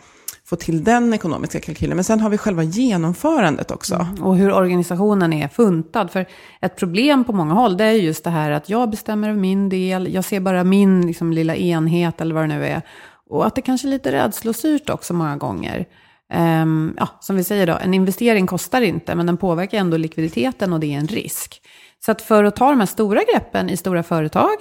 [0.53, 1.97] få till den ekonomiska kalkylen.
[1.97, 3.95] Men sen har vi själva genomförandet också.
[3.95, 6.11] Mm, och hur organisationen är funtad.
[6.11, 6.25] För
[6.61, 9.69] ett problem på många håll det är just det här att jag bestämmer över min
[9.69, 10.13] del.
[10.13, 12.81] Jag ser bara min liksom, lilla enhet eller vad det nu är.
[13.29, 15.85] Och att det kanske är lite rädslostyrt också många gånger.
[16.33, 20.73] Um, ja, som vi säger då, en investering kostar inte, men den påverkar ändå likviditeten
[20.73, 21.61] och det är en risk.
[22.05, 24.57] Så att för att ta de här stora greppen i stora företag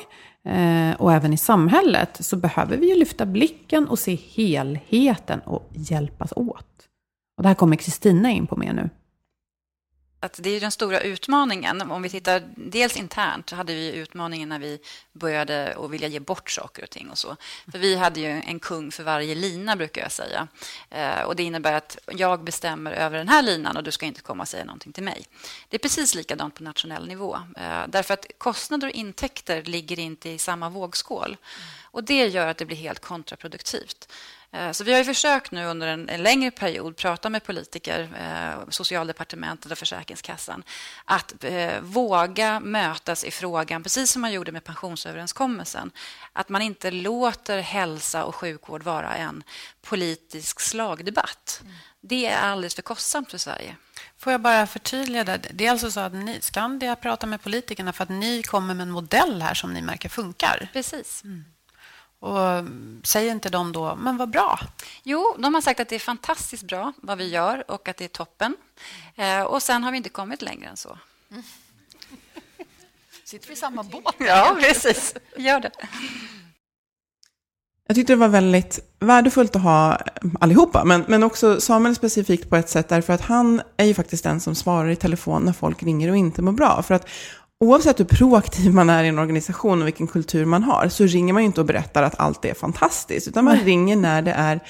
[0.49, 5.71] Eh, och även i samhället så behöver vi ju lyfta blicken och se helheten och
[5.73, 6.89] hjälpas åt.
[7.37, 8.91] Och det här kommer Kristina in på mer nu
[10.23, 11.91] att det är den stora utmaningen.
[11.91, 14.79] Om vi tittar dels internt så hade vi utmaningen när vi
[15.13, 17.37] började att vilja ge bort saker och ting och så.
[17.73, 20.49] För vi hade ju en kung för varje lina brukar jag säga.
[20.91, 24.21] Eh, och det innebär att jag bestämmer över den här linan och du ska inte
[24.21, 25.27] komma och säga någonting till mig.
[25.69, 27.39] Det är precis likadant på nationell nivå.
[27.57, 31.37] Eh, därför att kostnader och intäkter ligger inte i samma vågskål.
[31.83, 34.09] Och det gör att det blir helt kontraproduktivt.
[34.53, 38.69] Eh, så vi har försökt nu under en, en, längre period prata med politiker, eh,
[38.69, 40.63] Socialdepartementet och Försäkringskassan
[41.05, 45.91] att eh, våga mötas i frågan, precis som man gjorde med pensionsöverenskommelsen.
[46.33, 49.43] Att man inte låter hälsa och sjukvård vara en
[49.83, 51.61] politisk slagdebatt.
[51.63, 51.75] Mm.
[52.01, 53.77] Det är alldeles för kostsamt för Sverige.
[54.19, 55.39] Får jag bara förtydliga det?
[55.53, 58.83] Det är alltså så att ni, Skandia pratar med politikerna för att ni kommer med
[58.83, 60.69] en modell här som ni märker funkar?
[60.73, 61.25] Precis.
[61.25, 61.45] Mm.
[62.23, 62.65] Och
[63.03, 64.61] säger inte de då, men vad bra?
[65.03, 68.05] Jo, de har sagt att det är fantastiskt bra vad vi gör och att det
[68.05, 68.57] är toppen.
[69.17, 70.99] Eh, och sen har vi inte kommit längre än så.
[71.31, 71.43] Mm.
[73.25, 74.15] Sitter vi i samma båt?
[74.19, 75.15] Ja, precis.
[75.37, 75.71] Gör det.
[77.87, 79.99] Jag tyckte det var väldigt värdefullt att ha
[80.41, 84.25] allihopa, men, men också Samuel specifikt på ett sätt, därför att han är ju faktiskt
[84.25, 86.83] den som svarar i telefon när folk ringer och inte mår bra.
[86.83, 87.09] För att
[87.63, 91.33] oavsett hur proaktiv man är i en organisation och vilken kultur man har, så ringer
[91.33, 94.61] man ju inte och berättar att allt är fantastiskt, utan man ringer när det är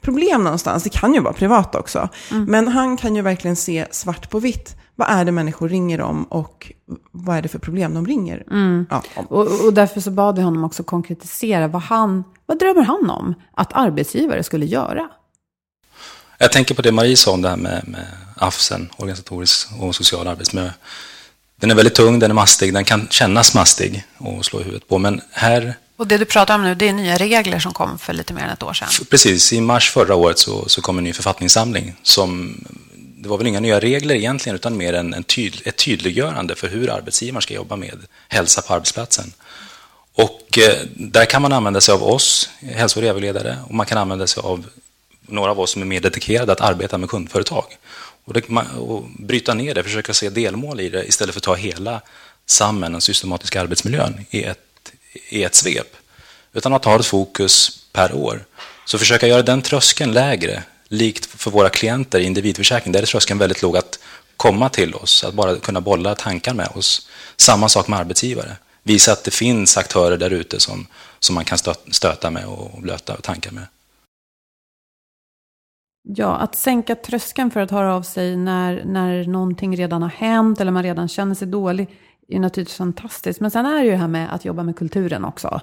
[0.00, 0.82] problem någonstans.
[0.82, 2.08] Det kan ju vara privat också.
[2.30, 2.44] Mm.
[2.44, 4.76] Men han kan ju verkligen se svart på vitt.
[4.94, 6.72] Vad är det människor ringer om och
[7.10, 8.86] vad är det för problem de ringer mm.
[8.90, 9.26] ja, om?
[9.26, 13.34] Och, och, därför så bad vi honom också konkretisera vad, han, vad drömmer han om
[13.54, 15.08] att arbetsgivare skulle göra?
[16.38, 18.06] Jag tänker på det Marie sa om det här med, med
[18.36, 20.70] AFSen, organisatorisk och social arbetsmiljö.
[21.62, 24.88] Den är väldigt tung, den är mastig, den kan kännas mastig och slå i huvudet
[24.88, 24.98] på.
[24.98, 25.74] Men här...
[25.96, 28.42] Och det du pratar om nu, det är nya regler som kom för lite mer
[28.42, 28.88] än ett år sedan?
[29.10, 32.56] Precis, i mars förra året så, så kom en ny författningssamling som
[32.94, 36.68] det var väl inga nya regler egentligen, utan mer en, en tyd, ett tydliggörande för
[36.68, 37.98] hur arbetsgivaren ska jobba med
[38.28, 39.32] hälsa på arbetsplatsen.
[40.14, 43.98] Och eh, där kan man använda sig av oss, hälso och rehabililedare, och man kan
[43.98, 44.66] använda sig av
[45.26, 47.64] några av oss som är mer dedikerade att arbeta med kundföretag.
[48.32, 51.54] Och, det, och bryta ner det, försöka se delmål i det istället för att ta
[51.54, 52.00] hela
[52.46, 54.92] samman den systematiska arbetsmiljön i ett,
[55.28, 55.96] i ett svep.
[56.52, 58.44] Utan att ha ett fokus per år.
[58.84, 63.38] Så försöka göra den tröskeln lägre, likt för våra klienter i individförsäkring, där är tröskeln
[63.38, 63.98] väldigt låg att
[64.36, 67.08] komma till oss, att bara kunna bolla tankar med oss.
[67.36, 68.56] Samma sak med arbetsgivare.
[68.82, 70.86] Visa att det finns aktörer där ute som,
[71.18, 71.58] som man kan
[71.90, 73.66] stöta med och blöta tankar med.
[76.04, 80.60] Ja, att sänka tröskeln för att höra av sig när, när någonting redan har hänt
[80.60, 81.88] eller man redan känner sig dålig
[82.28, 83.40] är naturligtvis fantastiskt.
[83.40, 85.60] Men sen är det ju det här med att jobba med kulturen också.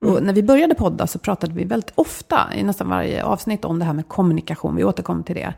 [0.00, 0.24] Och mm.
[0.24, 3.84] när vi började podda så pratade vi väldigt ofta i nästan varje avsnitt om det
[3.84, 4.76] här med kommunikation.
[4.76, 5.54] Vi återkommer till det.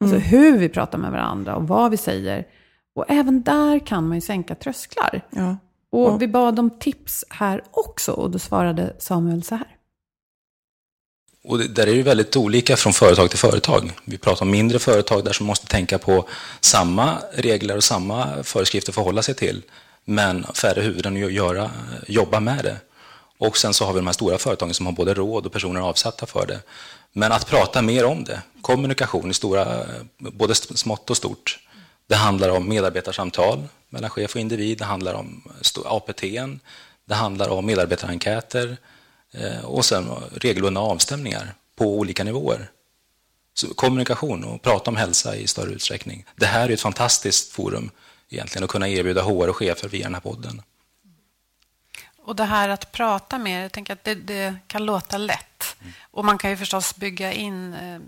[0.00, 0.28] Alltså mm.
[0.28, 2.46] hur vi pratar med varandra och vad vi säger.
[2.94, 5.20] Och även där kan man ju sänka trösklar.
[5.30, 5.56] Ja.
[5.92, 6.16] Och ja.
[6.16, 9.76] vi bad om tips här också och då svarade Samuel så här.
[11.42, 13.92] Och där är det väldigt olika från företag till företag.
[14.04, 16.28] Vi pratar om mindre företag där som måste tänka på
[16.60, 19.62] samma regler och samma föreskrifter att förhålla sig till,
[20.04, 21.70] men färre huvuden att göra,
[22.06, 22.76] jobba med det.
[23.38, 25.80] Och sen så har vi de här stora företagen som har både råd och personer
[25.80, 26.60] avsatta för det.
[27.12, 29.86] Men att prata mer om det, kommunikation i stora,
[30.18, 31.58] både smått och stort.
[32.06, 35.42] Det handlar om medarbetarsamtal mellan chef och individ, det handlar om
[35.84, 36.22] APT,
[37.04, 38.76] det handlar om medarbetarenkäter
[39.64, 42.70] och sen regelbundna avstämningar på olika nivåer.
[43.54, 46.24] Så kommunikation och prata om hälsa i större utsträckning.
[46.36, 47.90] Det här är ett fantastiskt forum
[48.28, 50.62] egentligen att kunna erbjuda HR och chefer via den här podden.
[52.22, 55.76] Och det här att prata mer, jag tänker att det, det kan låta lätt.
[55.80, 55.92] Mm.
[56.10, 58.00] Och man kan ju förstås bygga in eh,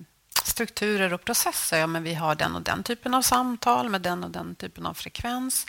[0.45, 1.79] strukturer och processer.
[1.79, 4.87] Ja, men vi har den och den typen av samtal med den och den typen
[4.87, 5.67] av frekvens.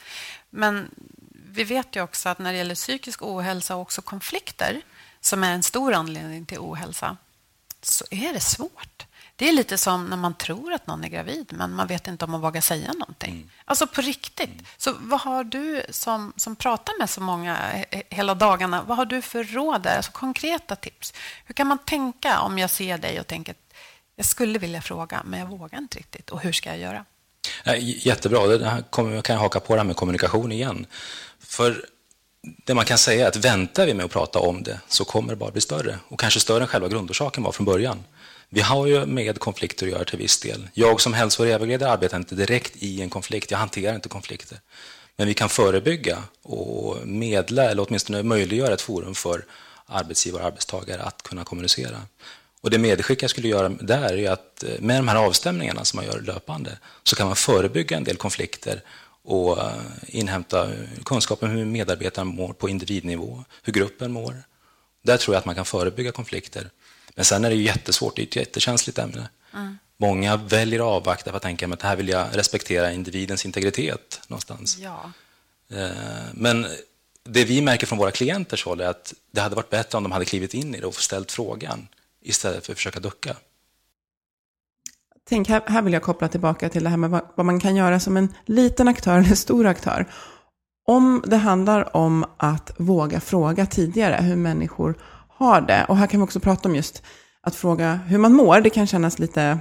[0.49, 0.89] Men
[1.49, 4.81] vi vet ju också att när det gäller psykisk ohälsa och också konflikter
[5.25, 7.17] som är en stor anledning till ohälsa
[7.81, 9.05] så är det svårt.
[9.35, 12.25] Det är lite som när man tror att någon är gravid men man vet inte
[12.25, 13.31] om man vågar säga någonting.
[13.35, 13.49] Mm.
[13.65, 14.49] Alltså på riktigt.
[14.49, 14.65] Mm.
[14.77, 17.57] Så vad har du som, som pratar med så många
[18.09, 19.97] hela dagarna, vad har du för råd där?
[19.97, 21.13] Alltså konkreta tips.
[21.45, 23.55] Hur kan man tänka om jag ser dig och tänker
[24.15, 27.05] jag skulle vilja fråga men jag vågar inte riktigt och hur ska jag göra?
[27.79, 30.85] Jättebra, det här kommer, jag kan haka på det här med kommunikation igen.
[31.39, 31.85] För
[32.43, 35.29] det man kan säga är att väntar vi med att prata om det så kommer
[35.29, 38.03] det bara bli större och kanske större än själva grundorsaken var från början.
[38.49, 40.67] Vi har ju med konflikter att göra till viss del.
[40.73, 44.59] Jag som hälso och rehabiliterare arbetar inte direkt i en konflikt, jag hanterar inte konflikter.
[45.15, 49.45] Men vi kan förebygga och medla, eller åtminstone möjliggöra ett forum för
[49.85, 52.01] arbetsgivare och arbetstagare att kunna kommunicera.
[52.61, 55.97] Och det medskick jag skulle göra där är att eh, med de här avstämningarna som
[55.97, 58.81] man gör löpande så kan man förebygga en del konflikter
[59.23, 60.71] och eh, inhämta
[61.05, 64.43] kunskap om hur medarbetaren mår på individnivå, hur gruppen mår.
[65.03, 66.69] Där tror jag att man kan förebygga konflikter.
[67.15, 69.29] Men sen är det ju jättesvårt, det är ett jättekänsligt ämne.
[69.53, 69.77] Mm.
[69.97, 74.77] Många väljer att avvakta för att tänka att här vill jag respektera individens integritet någonstans.
[74.77, 75.11] Ja.
[75.71, 75.89] Eh,
[76.33, 76.67] men
[77.23, 80.11] det vi märker från våra klienters håll är att det hade varit bättre om de
[80.11, 81.87] hade klivit in i det och ställt frågan
[82.21, 83.35] istället för att försöka ducka.
[85.29, 87.75] Tänk, här, här vill jag koppla tillbaka till det här med vad, vad man kan
[87.75, 90.05] göra som en liten aktör eller stor aktör.
[90.87, 94.95] Om det handlar om att våga fråga tidigare hur människor
[95.29, 95.85] har det.
[95.87, 97.03] Och här kan vi också prata om just
[97.41, 98.61] att fråga hur man mår.
[98.61, 99.59] Det kan kännas lite,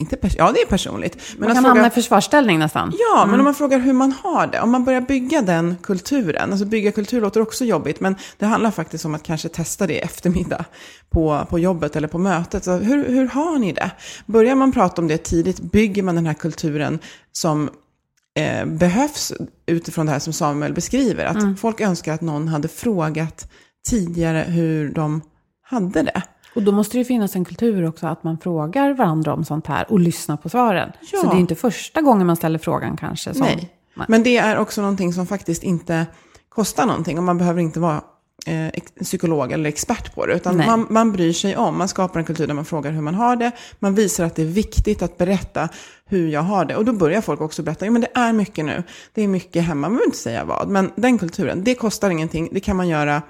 [0.00, 1.16] inte ja det är personligt.
[1.38, 2.92] Men man kan fråga, hamna i försvarsställning nästan.
[2.98, 3.30] Ja, mm.
[3.30, 4.60] men om man frågar hur man har det.
[4.60, 6.50] Om man börjar bygga den kulturen.
[6.50, 8.00] Alltså bygga kultur låter också jobbigt.
[8.00, 10.64] Men det handlar faktiskt om att kanske testa det i eftermiddag.
[11.10, 12.64] På, på jobbet eller på mötet.
[12.64, 13.90] Så hur, hur har ni det?
[14.26, 16.98] Börjar man prata om det tidigt, bygger man den här kulturen
[17.32, 17.70] som
[18.38, 19.32] eh, behövs
[19.66, 21.24] utifrån det här som Samuel beskriver.
[21.24, 21.56] Att mm.
[21.56, 23.50] folk önskar att någon hade frågat
[23.88, 25.22] tidigare hur de
[25.62, 26.22] hade det.
[26.54, 29.92] Och då måste det finnas en kultur också att man frågar varandra om sånt här
[29.92, 30.92] och lyssnar på svaren.
[31.12, 31.20] Ja.
[31.20, 33.34] Så det är inte första gången man ställer frågan kanske.
[33.34, 33.70] Som, Nej,
[34.08, 36.06] men det är också någonting som faktiskt inte
[36.48, 37.18] kostar någonting.
[37.18, 38.00] Och man behöver inte vara
[38.46, 40.34] eh, psykolog eller expert på det.
[40.34, 41.78] Utan man, man bryr sig om.
[41.78, 43.52] Man skapar en kultur där man frågar hur man har det.
[43.78, 45.68] Man visar att det är viktigt att berätta
[46.06, 46.76] hur jag har det.
[46.76, 48.82] Och då börjar folk också berätta, ja men det är mycket nu.
[49.14, 50.68] Det är mycket hemma, man behöver inte säga vad.
[50.68, 52.48] Men den kulturen, det kostar ingenting.
[52.52, 53.22] Det kan man göra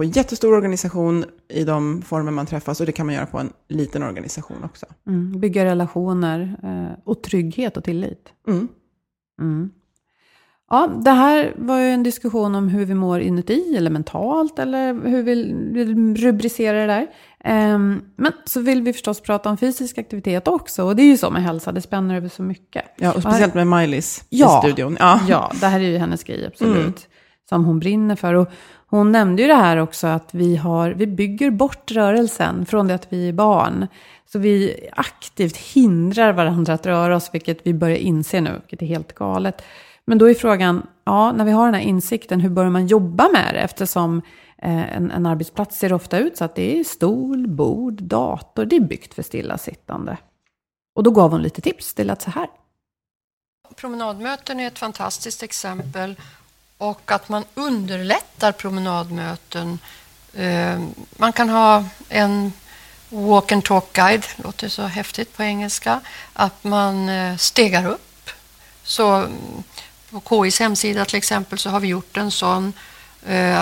[0.00, 3.38] på en jättestor organisation i de former man träffas och det kan man göra på
[3.38, 4.86] en liten organisation också.
[5.06, 8.28] Mm, bygga relationer eh, och trygghet och tillit.
[8.48, 8.68] Mm.
[9.40, 9.70] Mm.
[10.70, 14.94] Ja, det här var ju en diskussion om hur vi mår inuti eller mentalt eller
[14.94, 17.06] hur vi vill rubricera det där.
[17.74, 21.16] Um, men så vill vi förstås prata om fysisk aktivitet också och det är ju
[21.16, 22.84] så med hälsa, det spänner över så mycket.
[22.96, 24.96] Ja, och speciellt med Miley's ja, i studion.
[25.00, 25.20] Ja.
[25.28, 27.08] ja, det här är ju hennes grej, absolut.
[27.50, 28.34] Som hon brinner för.
[28.34, 28.48] Och
[28.86, 32.94] hon nämnde ju det här också att vi, har, vi bygger bort rörelsen från det
[32.94, 33.86] att vi är barn.
[34.32, 38.86] Så vi aktivt hindrar varandra att röra oss, vilket vi börjar inse nu, vilket är
[38.86, 39.62] helt galet.
[40.04, 43.28] Men då är frågan, ja, när vi har den här insikten, hur börjar man jobba
[43.28, 43.60] med det?
[43.60, 44.22] Eftersom
[44.58, 48.76] eh, en, en arbetsplats ser ofta ut så att det är stol, bord, dator, det
[48.76, 50.16] är byggt för stillasittande.
[50.94, 52.46] Och då gav hon lite tips, det lät så här.
[53.76, 56.16] Promenadmöten är ett fantastiskt exempel
[56.80, 59.78] och att man underlättar promenadmöten.
[60.34, 60.80] Eh,
[61.16, 62.52] man kan ha en
[63.08, 66.00] walk and talk guide, låter så häftigt på engelska,
[66.32, 68.30] att man eh, stegar upp.
[68.82, 69.62] Så mm,
[70.10, 72.72] på KIs hemsida till exempel så har vi gjort en sån eh,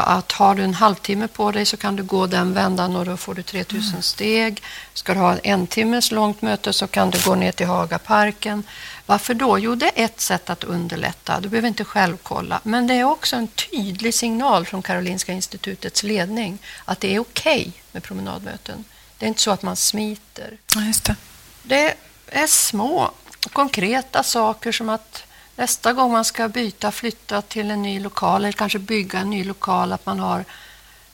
[0.04, 3.16] att har du en halvtimme på dig så kan du gå den vändan och då
[3.16, 4.02] får du 3000 mm.
[4.02, 4.62] steg.
[4.94, 8.62] Ska du ha en timmes långt möte så kan du gå ner till Hagaparken.
[9.06, 9.58] Varför då?
[9.58, 11.40] Jo, det är ett sätt att underlätta.
[11.40, 12.60] Du behöver inte själv kolla.
[12.62, 17.60] Men det är också en tydlig signal från Karolinska institutets ledning att det är okej
[17.60, 18.84] okay med promenadmöten.
[19.18, 20.58] Det är inte så att man smiter.
[20.74, 21.16] Ja, det.
[21.62, 21.94] det
[22.26, 23.10] är små
[23.52, 25.24] konkreta saker som att
[25.58, 29.44] nästa gång man ska byta, flytta till en ny lokal eller kanske bygga en ny
[29.44, 30.44] lokal, att man har,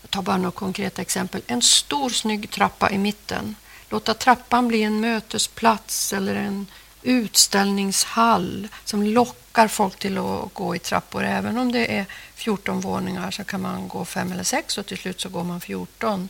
[0.03, 3.57] jag tar bara några konkreta exempel, en stor snygg trappa i mitten.
[3.89, 6.67] Låta trappan bli en mötesplats eller en
[7.03, 11.25] utställningshall som lockar folk till att gå i trappor.
[11.25, 14.99] Även om det är 14 våningar så kan man gå fem eller sex och till
[14.99, 16.29] slut så går man 14.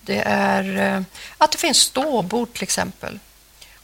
[0.00, 1.02] Det är eh,
[1.38, 3.18] att det finns ståbord till exempel.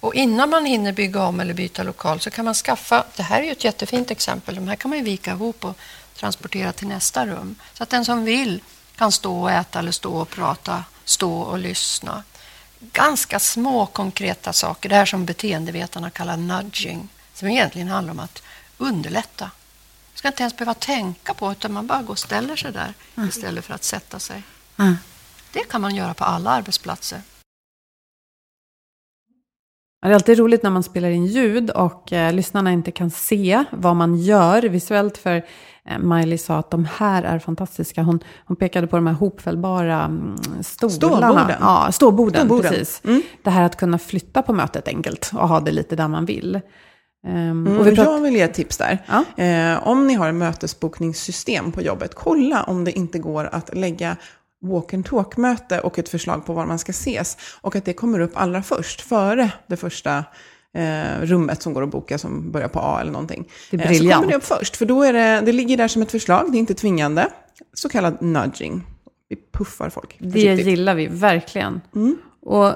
[0.04, 3.40] Och innan man hinner bygga om eller byta lokal så kan man skaffa, det här
[3.40, 5.78] är ju ett jättefint exempel, de här kan man ju vika ihop och
[6.14, 7.56] transportera till nästa rum.
[7.72, 8.62] Så att den som vill
[8.96, 12.22] kan stå och äta eller stå och prata, stå och lyssna.
[12.80, 18.42] Ganska små konkreta saker, det här som beteendevetarna kallar nudging, som egentligen handlar om att
[18.78, 19.44] underlätta.
[19.44, 22.94] Man ska inte ens behöva tänka på utan man bara går och ställer sig där
[23.16, 23.28] mm.
[23.28, 24.42] istället för att sätta sig.
[24.78, 24.96] Mm.
[25.52, 27.22] Det kan man göra på alla arbetsplatser.
[30.04, 33.64] Det är alltid roligt när man spelar in ljud och eh, lyssnarna inte kan se
[33.70, 35.18] vad man gör visuellt.
[35.18, 35.44] För
[35.88, 38.02] eh, Miley sa att de här är fantastiska.
[38.02, 41.30] Hon, hon pekade på de här hopfällbara mm, stolarna.
[41.30, 41.56] Ståborden.
[41.60, 42.70] Ja, ståborden, ståborden.
[42.70, 43.02] precis.
[43.04, 43.22] Mm.
[43.42, 46.60] Det här att kunna flytta på mötet enkelt och ha det lite där man vill.
[47.26, 48.98] Mm, och jag vill ge ett tips där.
[49.06, 49.44] Ja.
[49.44, 54.16] Eh, om ni har mötesbokningssystem på jobbet, kolla om det inte går att lägga
[54.64, 57.36] walk and talk-möte och ett förslag på var man ska ses.
[57.60, 60.24] Och att det kommer upp allra först, före det första
[60.74, 63.48] eh, rummet som går att boka som börjar på A eller någonting.
[63.70, 64.02] Det är briljant.
[64.02, 66.10] Eh, så kommer det upp först, för då är det, det ligger där som ett
[66.10, 67.28] förslag, det är inte tvingande.
[67.72, 68.86] Så kallad nudging.
[69.28, 70.16] Vi puffar folk.
[70.18, 71.80] Det gillar vi verkligen.
[71.94, 72.16] Mm.
[72.42, 72.74] Och eh,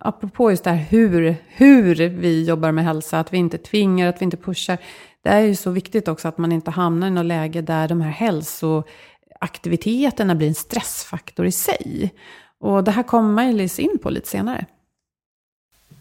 [0.00, 4.20] apropå just det här hur, hur vi jobbar med hälsa, att vi inte tvingar, att
[4.20, 4.78] vi inte pushar.
[5.22, 8.00] Det är ju så viktigt också att man inte hamnar i något läge där de
[8.00, 8.84] här hälso
[9.38, 12.14] aktiviteterna blir en stressfaktor i sig.
[12.60, 14.66] Och det här kommer Maj-Lis in på lite senare.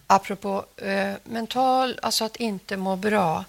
[0.07, 3.45] Apropå eh, mental, alltså att inte må bra.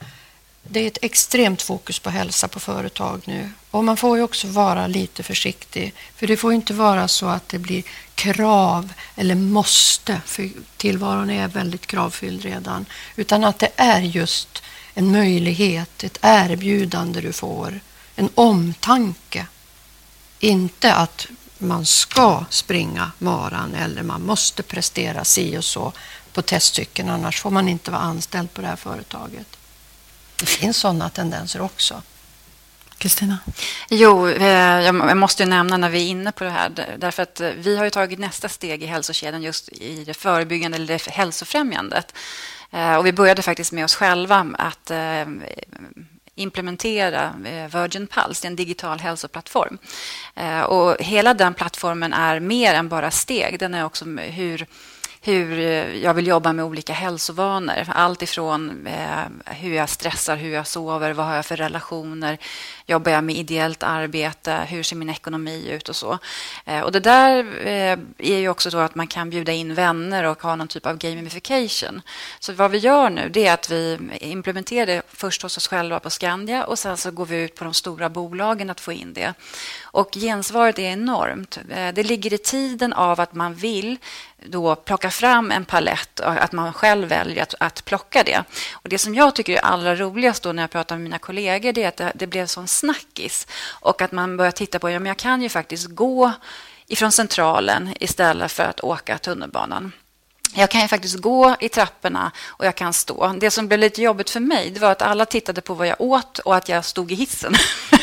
[0.62, 3.50] Det är ett extremt fokus på hälsa på företag nu.
[3.70, 5.94] Och man får ju också vara lite försiktig.
[6.14, 7.82] För det får inte vara så att det blir
[8.14, 10.20] krav eller måste.
[10.26, 12.86] För tillvaron är väldigt kravfylld redan.
[13.16, 14.62] Utan att det är just
[14.94, 17.80] en möjlighet, ett erbjudande du får.
[18.16, 19.46] En omtanke.
[20.40, 21.26] Inte att
[21.58, 25.92] man ska springa maran eller man måste prestera si och så
[26.32, 29.46] på testcykeln, annars får man inte vara anställd på det här företaget.
[30.40, 32.02] Det finns sådana tendenser också.
[32.98, 33.38] Kristina?
[33.90, 34.46] Jo, eh,
[34.82, 37.76] jag måste ju nämna när vi är inne på det här, därför att eh, vi
[37.76, 42.14] har ju tagit nästa steg i hälsokedjan just i det förebyggande eller det hälsofrämjandet.
[42.70, 44.90] Eh, och vi började faktiskt med oss själva att
[46.38, 49.78] implementera eh, Virgin Pulse, en digital hälsoplattform.
[50.34, 53.58] Eh, och hela den plattformen är mer än bara steg.
[53.58, 54.66] Den är också hur
[55.20, 57.84] hur eh, jag vill jobba med olika hälsovanor.
[57.88, 62.38] Allt ifrån eh, hur jag stressar, hur jag sover, vad har jag för relationer,
[62.86, 66.18] jobbar jag med ideellt arbete, hur ser min ekonomi ut och så.
[66.64, 70.24] Eh, och det där eh, är ju också då att man kan bjuda in vänner
[70.24, 72.02] och ha någon typ av gamification.
[72.40, 76.00] Så vad vi gör nu det är att vi implementerar det först hos oss själva
[76.00, 79.12] på Skandia och sen så går vi ut på de stora bolagen att få in
[79.12, 79.34] det.
[79.82, 81.58] Och gensvaret är enormt.
[81.70, 83.96] Eh, det ligger i tiden av att man vill
[84.46, 88.44] då plocka fram en palett och att man själv väljer att, att plocka det.
[88.72, 91.72] Och Det som jag tycker är allra roligast då när jag pratar med mina kollegor
[91.72, 94.98] det är att det, det blev sån snackis och att man börjar titta på ja,
[94.98, 96.32] men jag kan ju faktiskt gå
[96.86, 99.92] ifrån centralen istället för att åka tunnelbanan.
[100.54, 103.34] Jag kan ju faktiskt gå i trapporna och jag kan stå.
[103.40, 106.00] Det som blev lite jobbigt för mig det var att alla tittade på vad jag
[106.00, 107.54] åt och att jag stod i hissen.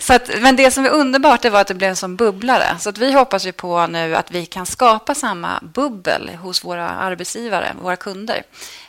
[0.00, 2.76] så att, men det som är underbart det var att det blev en sån bubblare.
[2.78, 6.88] Så att vi hoppas ju på nu att vi kan skapa samma bubbel hos våra
[6.88, 8.42] arbetsgivare, våra kunder.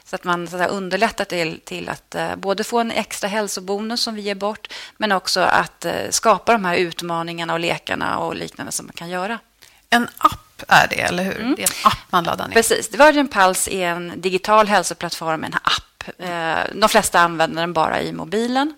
[0.05, 4.01] Så att man så att underlättar till, till att uh, både få en extra hälsobonus
[4.01, 8.35] som vi ger bort men också att uh, skapa de här utmaningarna och lekarna och
[8.35, 9.39] liknande som man kan göra.
[9.89, 11.39] En app är det, eller hur?
[11.39, 11.55] Mm.
[11.55, 12.53] Det är en app man laddar ner.
[12.53, 12.91] Precis.
[12.93, 16.19] Virgin Pulse är en digital hälsoplattform, en app.
[16.23, 18.73] Uh, de flesta använder den bara i mobilen.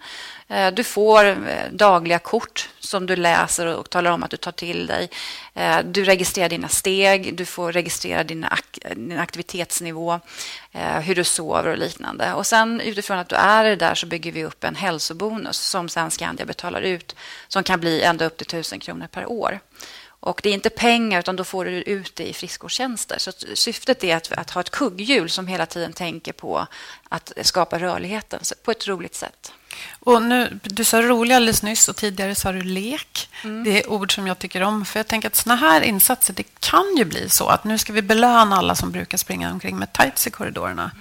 [0.48, 4.52] Eh, du får eh, dagliga kort som du läser och talar om att du tar
[4.52, 5.10] till dig.
[5.54, 8.46] Eh, du registrerar dina steg, du får registrera din,
[8.96, 10.20] din aktivitetsnivå,
[11.02, 12.34] hur du sover och liknande.
[12.34, 16.12] Och sen utifrån att du är där så bygger vi upp en hälsobonus som sen
[16.12, 17.16] Skandia betalar ut
[17.48, 19.60] som kan bli ända upp till 1000 kronor per år.
[20.08, 23.18] Och det är inte pengar, utan då får du ut det i friskvårdstjänster.
[23.20, 26.68] Så syftet är att, att ha ett kugghjul som hela tiden tänker på
[27.10, 29.52] att skapa rörligheten på ett roligt sätt.
[30.00, 33.30] Och nu, du sa rolig alldeles nyss och tidigare sa du lek.
[33.44, 33.64] Mm.
[33.64, 34.86] Det är ord som jag tycker om.
[34.86, 37.94] För jag tänker att såna här insatser, det kan ju bli så att nu ska
[37.94, 40.92] vi belöna alla som brukar springa omkring med tights i korridorerna.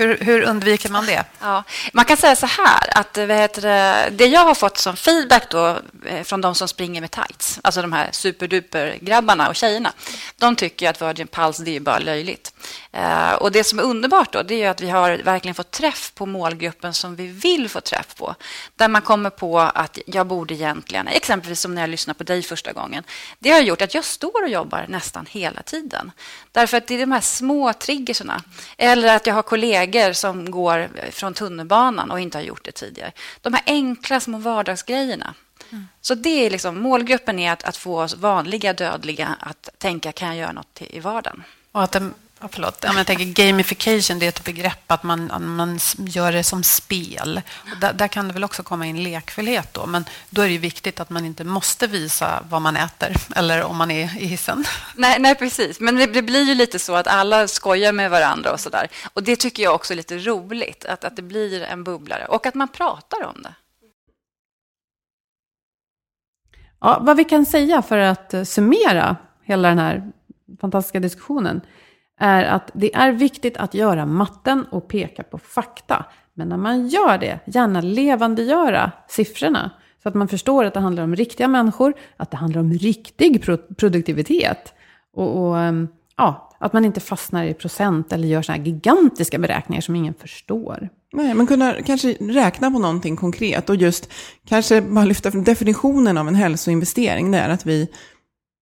[0.00, 1.24] Hur, hur, undviker man det?
[1.40, 5.78] Ja, man kan säga så här att det, det jag har fått som feedback då,
[6.06, 9.92] eh, från de som springer med tights, alltså de här superduper-grabbarna och tjejerna,
[10.36, 12.52] de tycker att Virgin Pulse det är bara löjligt.
[12.96, 16.12] Uh, och Det som är underbart då, det är att vi har verkligen fått träff
[16.14, 18.34] på målgruppen som vi vill få träff på.
[18.76, 22.42] Där man kommer på att jag borde egentligen, exempelvis som när jag lyssnade på dig
[22.42, 23.04] första gången,
[23.38, 26.12] det har gjort att jag står och jobbar nästan hela tiden.
[26.52, 28.42] Därför att det är de här små triggerserna.
[28.76, 33.12] Eller att jag har kollegor som går från tunnelbanan och inte har gjort det tidigare.
[33.40, 35.34] De här enkla små vardagsgrejerna.
[35.70, 35.88] Mm.
[36.00, 40.28] Så det är liksom, målgruppen är att, att få oss vanliga dödliga att tänka, kan
[40.28, 41.44] jag göra något i vardagen?
[41.72, 42.84] Och att de Ja, förlåt.
[42.84, 47.40] Jag tänker gamification det är ett begrepp att man, man gör det som spel.
[47.72, 49.86] Och där, där, kan det väl också komma in lekfullhet då.
[49.86, 53.76] Men då är det viktigt att man inte måste visa vad man äter eller om
[53.76, 54.64] man är i hissen.
[54.94, 55.80] Nej, nej precis.
[55.80, 58.88] Men det, det blir ju lite så att alla skojar med varandra och så där.
[59.12, 62.46] Och det tycker jag också är lite roligt, att, att det blir en bubblare och
[62.46, 63.54] att man pratar om det.
[66.80, 70.10] Ja, vad vi kan säga för att summera hela den här
[70.60, 71.60] fantastiska diskussionen
[72.20, 76.04] är att det är viktigt att göra matten och peka på fakta.
[76.34, 79.70] Men när man gör det, gärna levandegöra siffrorna.
[80.02, 83.42] Så att man förstår att det handlar om riktiga människor, att det handlar om riktig
[83.42, 84.74] pro produktivitet.
[85.14, 89.38] Och, och, ehm, ja, att man inte fastnar i procent eller gör sådana här gigantiska
[89.38, 90.88] beräkningar som ingen förstår.
[91.12, 94.12] Nej, men kunna kanske räkna på någonting konkret och just
[94.48, 97.30] kanske bara lyfta definitionen av en hälsoinvestering.
[97.30, 97.88] Det är att vi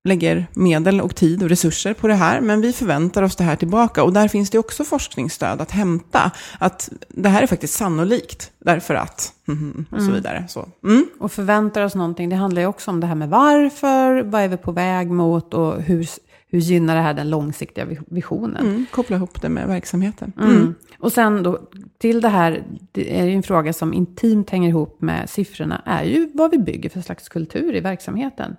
[0.08, 3.56] lägger medel och tid och resurser på det här, men vi förväntar oss det här
[3.56, 4.02] tillbaka.
[4.02, 6.30] Och där finns det också forskningsstöd att hämta.
[6.58, 9.32] Att det här är faktiskt sannolikt, därför att,
[9.90, 10.14] och så mm.
[10.14, 10.44] vidare.
[10.48, 11.06] Så, mm.
[11.20, 14.48] Och förväntar oss någonting, det handlar ju också om det här med varför, vad är
[14.48, 16.08] vi på väg mot och hur,
[16.50, 18.66] hur gynnar det här den långsiktiga visionen?
[18.66, 20.32] Mm, koppla ihop det med verksamheten.
[20.38, 20.50] Mm.
[20.50, 20.74] mm.
[20.98, 21.58] Och sen då,
[21.98, 26.04] till det här, det är ju en fråga som intimt hänger ihop med siffrorna, är
[26.04, 28.56] ju vad vi bygger för slags kultur i verksamheten.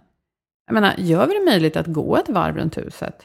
[0.69, 3.15] Jag menar, gör vi det möjligt att gå ett varv runt huset?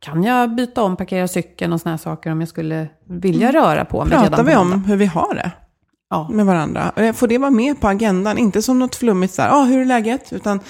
[0.00, 3.62] Kan jag byta om, parkera cykeln och sådana här saker om jag skulle vilja mm.
[3.62, 4.18] röra på mig?
[4.18, 5.50] Pratar vi om hur vi har det
[6.10, 6.28] ja.
[6.30, 6.92] med varandra?
[6.96, 8.38] Eh, får det vara med på agendan?
[8.38, 10.32] Inte som något flummigt så här, ah, hur är läget?
[10.32, 10.60] Utan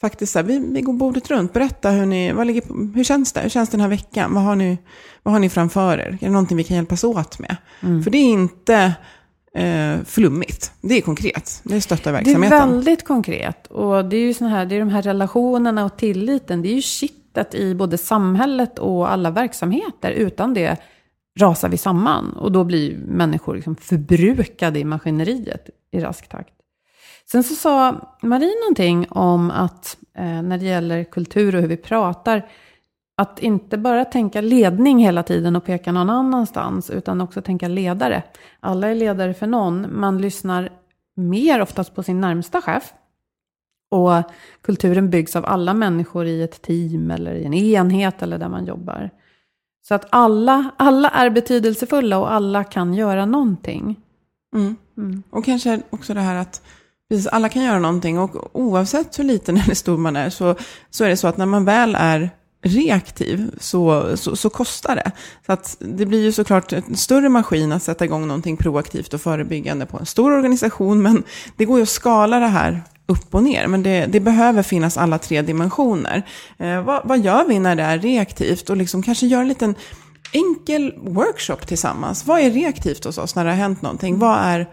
[0.00, 1.52] faktiskt så här, vi, vi går bordet runt.
[1.52, 3.40] Berätta hur, ni, vad ligger, hur känns det?
[3.40, 4.34] Hur känns den här veckan?
[4.34, 4.78] Vad har ni,
[5.22, 6.18] vad har ni framför er?
[6.20, 7.56] Är det någonting vi kan hjälpas åt med?
[7.80, 8.02] Mm.
[8.02, 8.92] För det är inte
[9.54, 10.72] eh, flummigt.
[10.80, 11.60] Det är konkret.
[11.64, 12.50] Det stöttar verksamheten.
[12.50, 13.66] Det är väldigt konkret.
[13.66, 16.62] Och det är ju såna här, det är de här relationerna och tilliten.
[16.62, 20.10] Det är ju kittet i både samhället och alla verksamheter.
[20.10, 20.76] Utan det
[21.38, 22.32] rasar vi samman.
[22.32, 26.54] Och då blir människor liksom förbrukade i maskineriet i rask takt.
[27.30, 31.76] Sen så sa Marie någonting om att eh, när det gäller kultur och hur vi
[31.76, 32.48] pratar
[33.18, 38.22] att inte bara tänka ledning hela tiden och peka någon annanstans, utan också tänka ledare.
[38.60, 40.00] Alla är ledare för någon.
[40.00, 40.70] Man lyssnar
[41.16, 42.92] mer oftast på sin närmsta chef.
[43.90, 44.12] Och
[44.62, 48.66] kulturen byggs av alla människor i ett team eller i en enhet eller där man
[48.66, 49.10] jobbar.
[49.88, 53.96] Så att alla, alla är betydelsefulla och alla kan göra någonting.
[54.54, 54.76] Mm.
[54.98, 55.22] Mm.
[55.30, 56.62] Och kanske också det här att
[57.08, 60.54] precis, alla kan göra någonting och oavsett hur liten eller stor man är så,
[60.90, 62.30] så är det så att när man väl är
[62.62, 65.10] reaktiv så, så, så, kostar det.
[65.46, 69.20] Så att det blir ju såklart en större maskin att sätta igång någonting proaktivt och
[69.20, 71.02] förebyggande på en stor organisation.
[71.02, 71.22] Men
[71.56, 73.66] det går ju att skala det här upp och ner.
[73.66, 76.22] Men det, det behöver finnas alla tre dimensioner.
[76.58, 78.70] Eh, vad, vad, gör vi när det är reaktivt?
[78.70, 79.74] Och liksom kanske göra en liten
[80.32, 82.26] enkel workshop tillsammans.
[82.26, 84.18] Vad är reaktivt hos oss när det har hänt någonting?
[84.18, 84.68] Vad är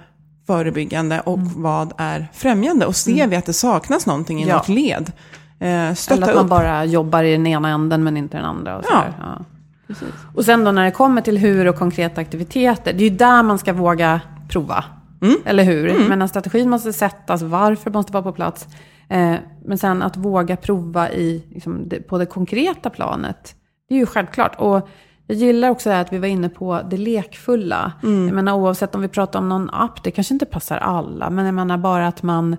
[0.47, 2.85] förebyggande och vad är främjande?
[2.85, 4.49] Och ser vi att det saknas någonting i Mm.
[4.49, 4.57] Ja.
[4.57, 5.11] något led,
[5.59, 6.49] eh, stötta Eller att man upp.
[6.49, 8.77] bara jobbar i den ena änden men inte den andra.
[8.77, 8.99] Och, så Ja.
[8.99, 9.13] där.
[9.19, 9.95] Ja.
[10.35, 13.43] och sen då när det kommer till hur och konkreta aktiviteter, det är ju där
[13.43, 14.83] man ska våga prova.
[15.21, 15.35] Mm.
[15.45, 16.09] Eller hur?
[16.09, 18.67] Men strategin måste sättas, varför måste vara på plats.
[19.09, 19.35] Eh,
[19.65, 23.55] men sen att våga prova i, liksom, det, på det konkreta planet,
[23.89, 24.55] det är ju självklart.
[24.59, 24.89] Och
[25.27, 27.91] jag gillar också det här att vi var inne på det lekfulla.
[28.03, 28.25] Mm.
[28.27, 31.45] Jag menar oavsett om vi pratar om någon app, det kanske inte passar alla, men
[31.45, 32.57] jag menar bara att man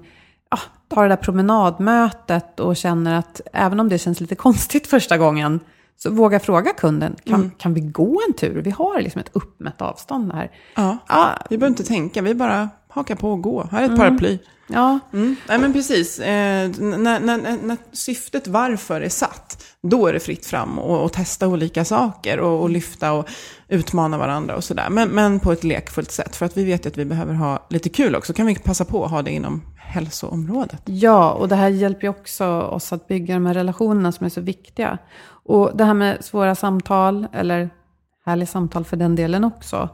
[0.89, 5.61] tar det där promenadmötet och känner att även om det känns lite konstigt första gången,
[5.99, 7.51] så våga fråga kunden, kan, Mm.
[7.59, 8.63] kan vi gå en tur?
[8.63, 10.51] Vi har liksom ett uppmätt avstånd här.
[10.75, 10.99] Ja.
[11.09, 13.69] Ja, Vi behöver inte tänka, vi bara hakar på och gå.
[13.71, 13.99] Här är ett Mm.
[14.01, 14.39] paraply.
[14.69, 15.37] ja, Mm.
[15.49, 20.47] Nej men precis, eh, när, när, när syftet varför är satt, då är det fritt
[20.47, 23.29] fram och, och testa olika saker och, och lyfta och
[23.69, 24.91] utmana varandra och sådär.
[24.91, 27.67] Men, men på ett lekfullt sätt, för att vi vet ju att vi behöver ha
[27.71, 28.33] lite kul också.
[28.33, 30.83] Kan vi passa på att ha det inom hälsoområdet?
[30.85, 34.31] Ja, och det här hjälper ju också oss att bygga de här relationerna som är
[34.31, 34.99] så viktiga.
[35.29, 37.71] Och det här med svåra samtal, eller
[38.27, 39.89] härliga samtal för den delen också.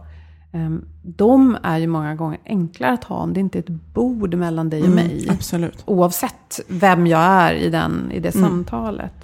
[0.53, 4.35] ehm, De är ju många gånger enklare att ha om det inte är ett bord
[4.35, 5.27] mellan dig och mig.
[5.31, 5.83] Absolut.
[5.87, 9.15] Oavsett vem jag är i, den, i det samtalet.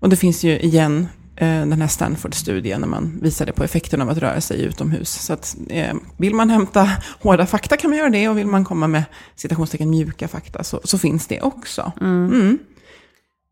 [0.00, 4.18] Och det finns ju igen den här Stanford-studien när man visade på effekten av att
[4.18, 5.10] röra sig utomhus.
[5.10, 8.64] Så att, eh, vill man hämta hårda fakta kan man göra det och vill man
[8.64, 9.04] komma med
[9.34, 11.92] citationstecken mjuka fakta så, så finns det också.
[12.00, 12.58] Mm.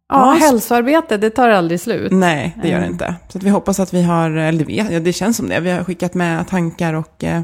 [0.08, 2.12] Ja, Ja, hälsoarbete, det tar aldrig slut.
[2.12, 3.14] Nej, det gör det inte.
[3.28, 5.70] Så vi hoppas att vi har, eller det, vet, ja, det känns som det, vi
[5.70, 7.42] har skickat med tankar och eh,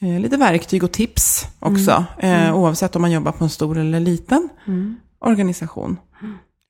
[0.00, 2.04] eh, lite verktyg och tips också.
[2.18, 4.48] Eh, oavsett om man jobbar på en stor eller liten
[5.20, 5.96] organisation.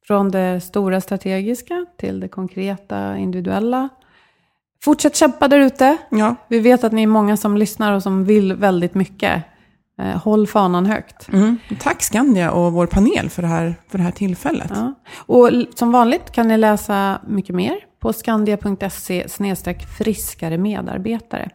[0.07, 3.89] Från det stora strategiska till det konkreta, individuella.
[4.83, 5.97] Fortsätt kämpa där ute.
[6.11, 9.45] Ja, Vi vet att ni är många som lyssnar och som vill väldigt mycket.
[9.99, 11.33] Eh, håll fanan högt.
[11.33, 11.59] mm.
[11.81, 14.71] Tack Skandia och vår panel för det här, för det här tillfället.
[14.75, 14.95] Ja.
[15.17, 19.29] Och som vanligt kan ni läsa mycket mer på skandia.se
[19.99, 21.51] friskare medarbetare.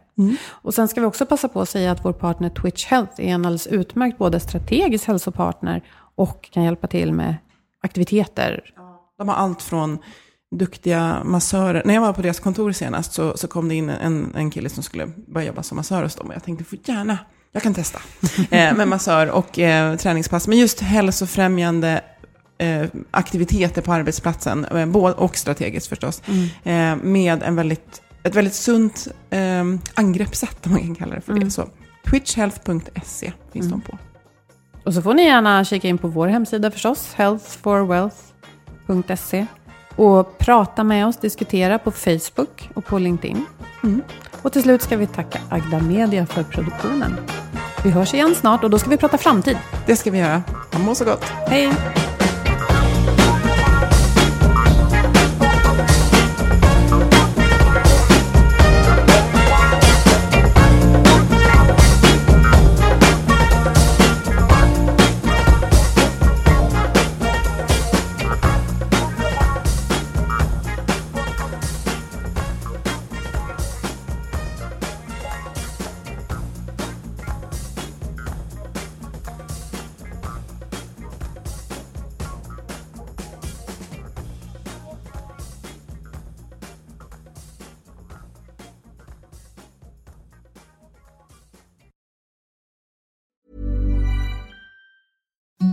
[0.48, 3.24] Och sen ska vi också passa på att säga att vår partner Twitch Health är
[3.28, 5.82] en alldeles utmärkt både strategisk hälsopartner
[6.14, 7.34] och kan hjälpa till med
[7.82, 8.60] aktiviteter.
[9.18, 9.98] De har allt från
[10.56, 11.82] duktiga massörer.
[11.84, 14.68] När jag var på deras kontor senast så, så kom det in en, en kille
[14.68, 16.26] som skulle börja jobba som massör hos dem.
[16.28, 17.18] Och jag tänkte, får gärna,
[17.52, 17.98] jag kan testa.
[18.50, 20.48] eh, med massör och eh, träningspass.
[20.48, 22.04] Men just hälsofrämjande
[22.58, 26.22] eh, aktiviteter på arbetsplatsen, eh, både- och strategiskt förstås.
[26.62, 29.64] Eh, med en väldigt, ett väldigt sunt eh,
[29.94, 31.50] angreppssätt, om man kan kalla det för det.
[31.50, 31.68] Så
[32.10, 33.98] twitchhealth.se finns de på.
[34.84, 39.46] Och så får ni gärna kika in på vår hemsida förstås, healthforwealth.se.
[39.96, 43.46] Och prata med oss, diskutera på Facebook och på LinkedIn.
[44.42, 47.16] Och till slut ska vi tacka Agda Media för produktionen.
[47.84, 49.58] Vi hörs igen snart och då ska vi prata framtid.
[49.86, 50.42] Det ska vi göra.
[50.86, 51.24] Må så gott.
[51.24, 51.72] Hej!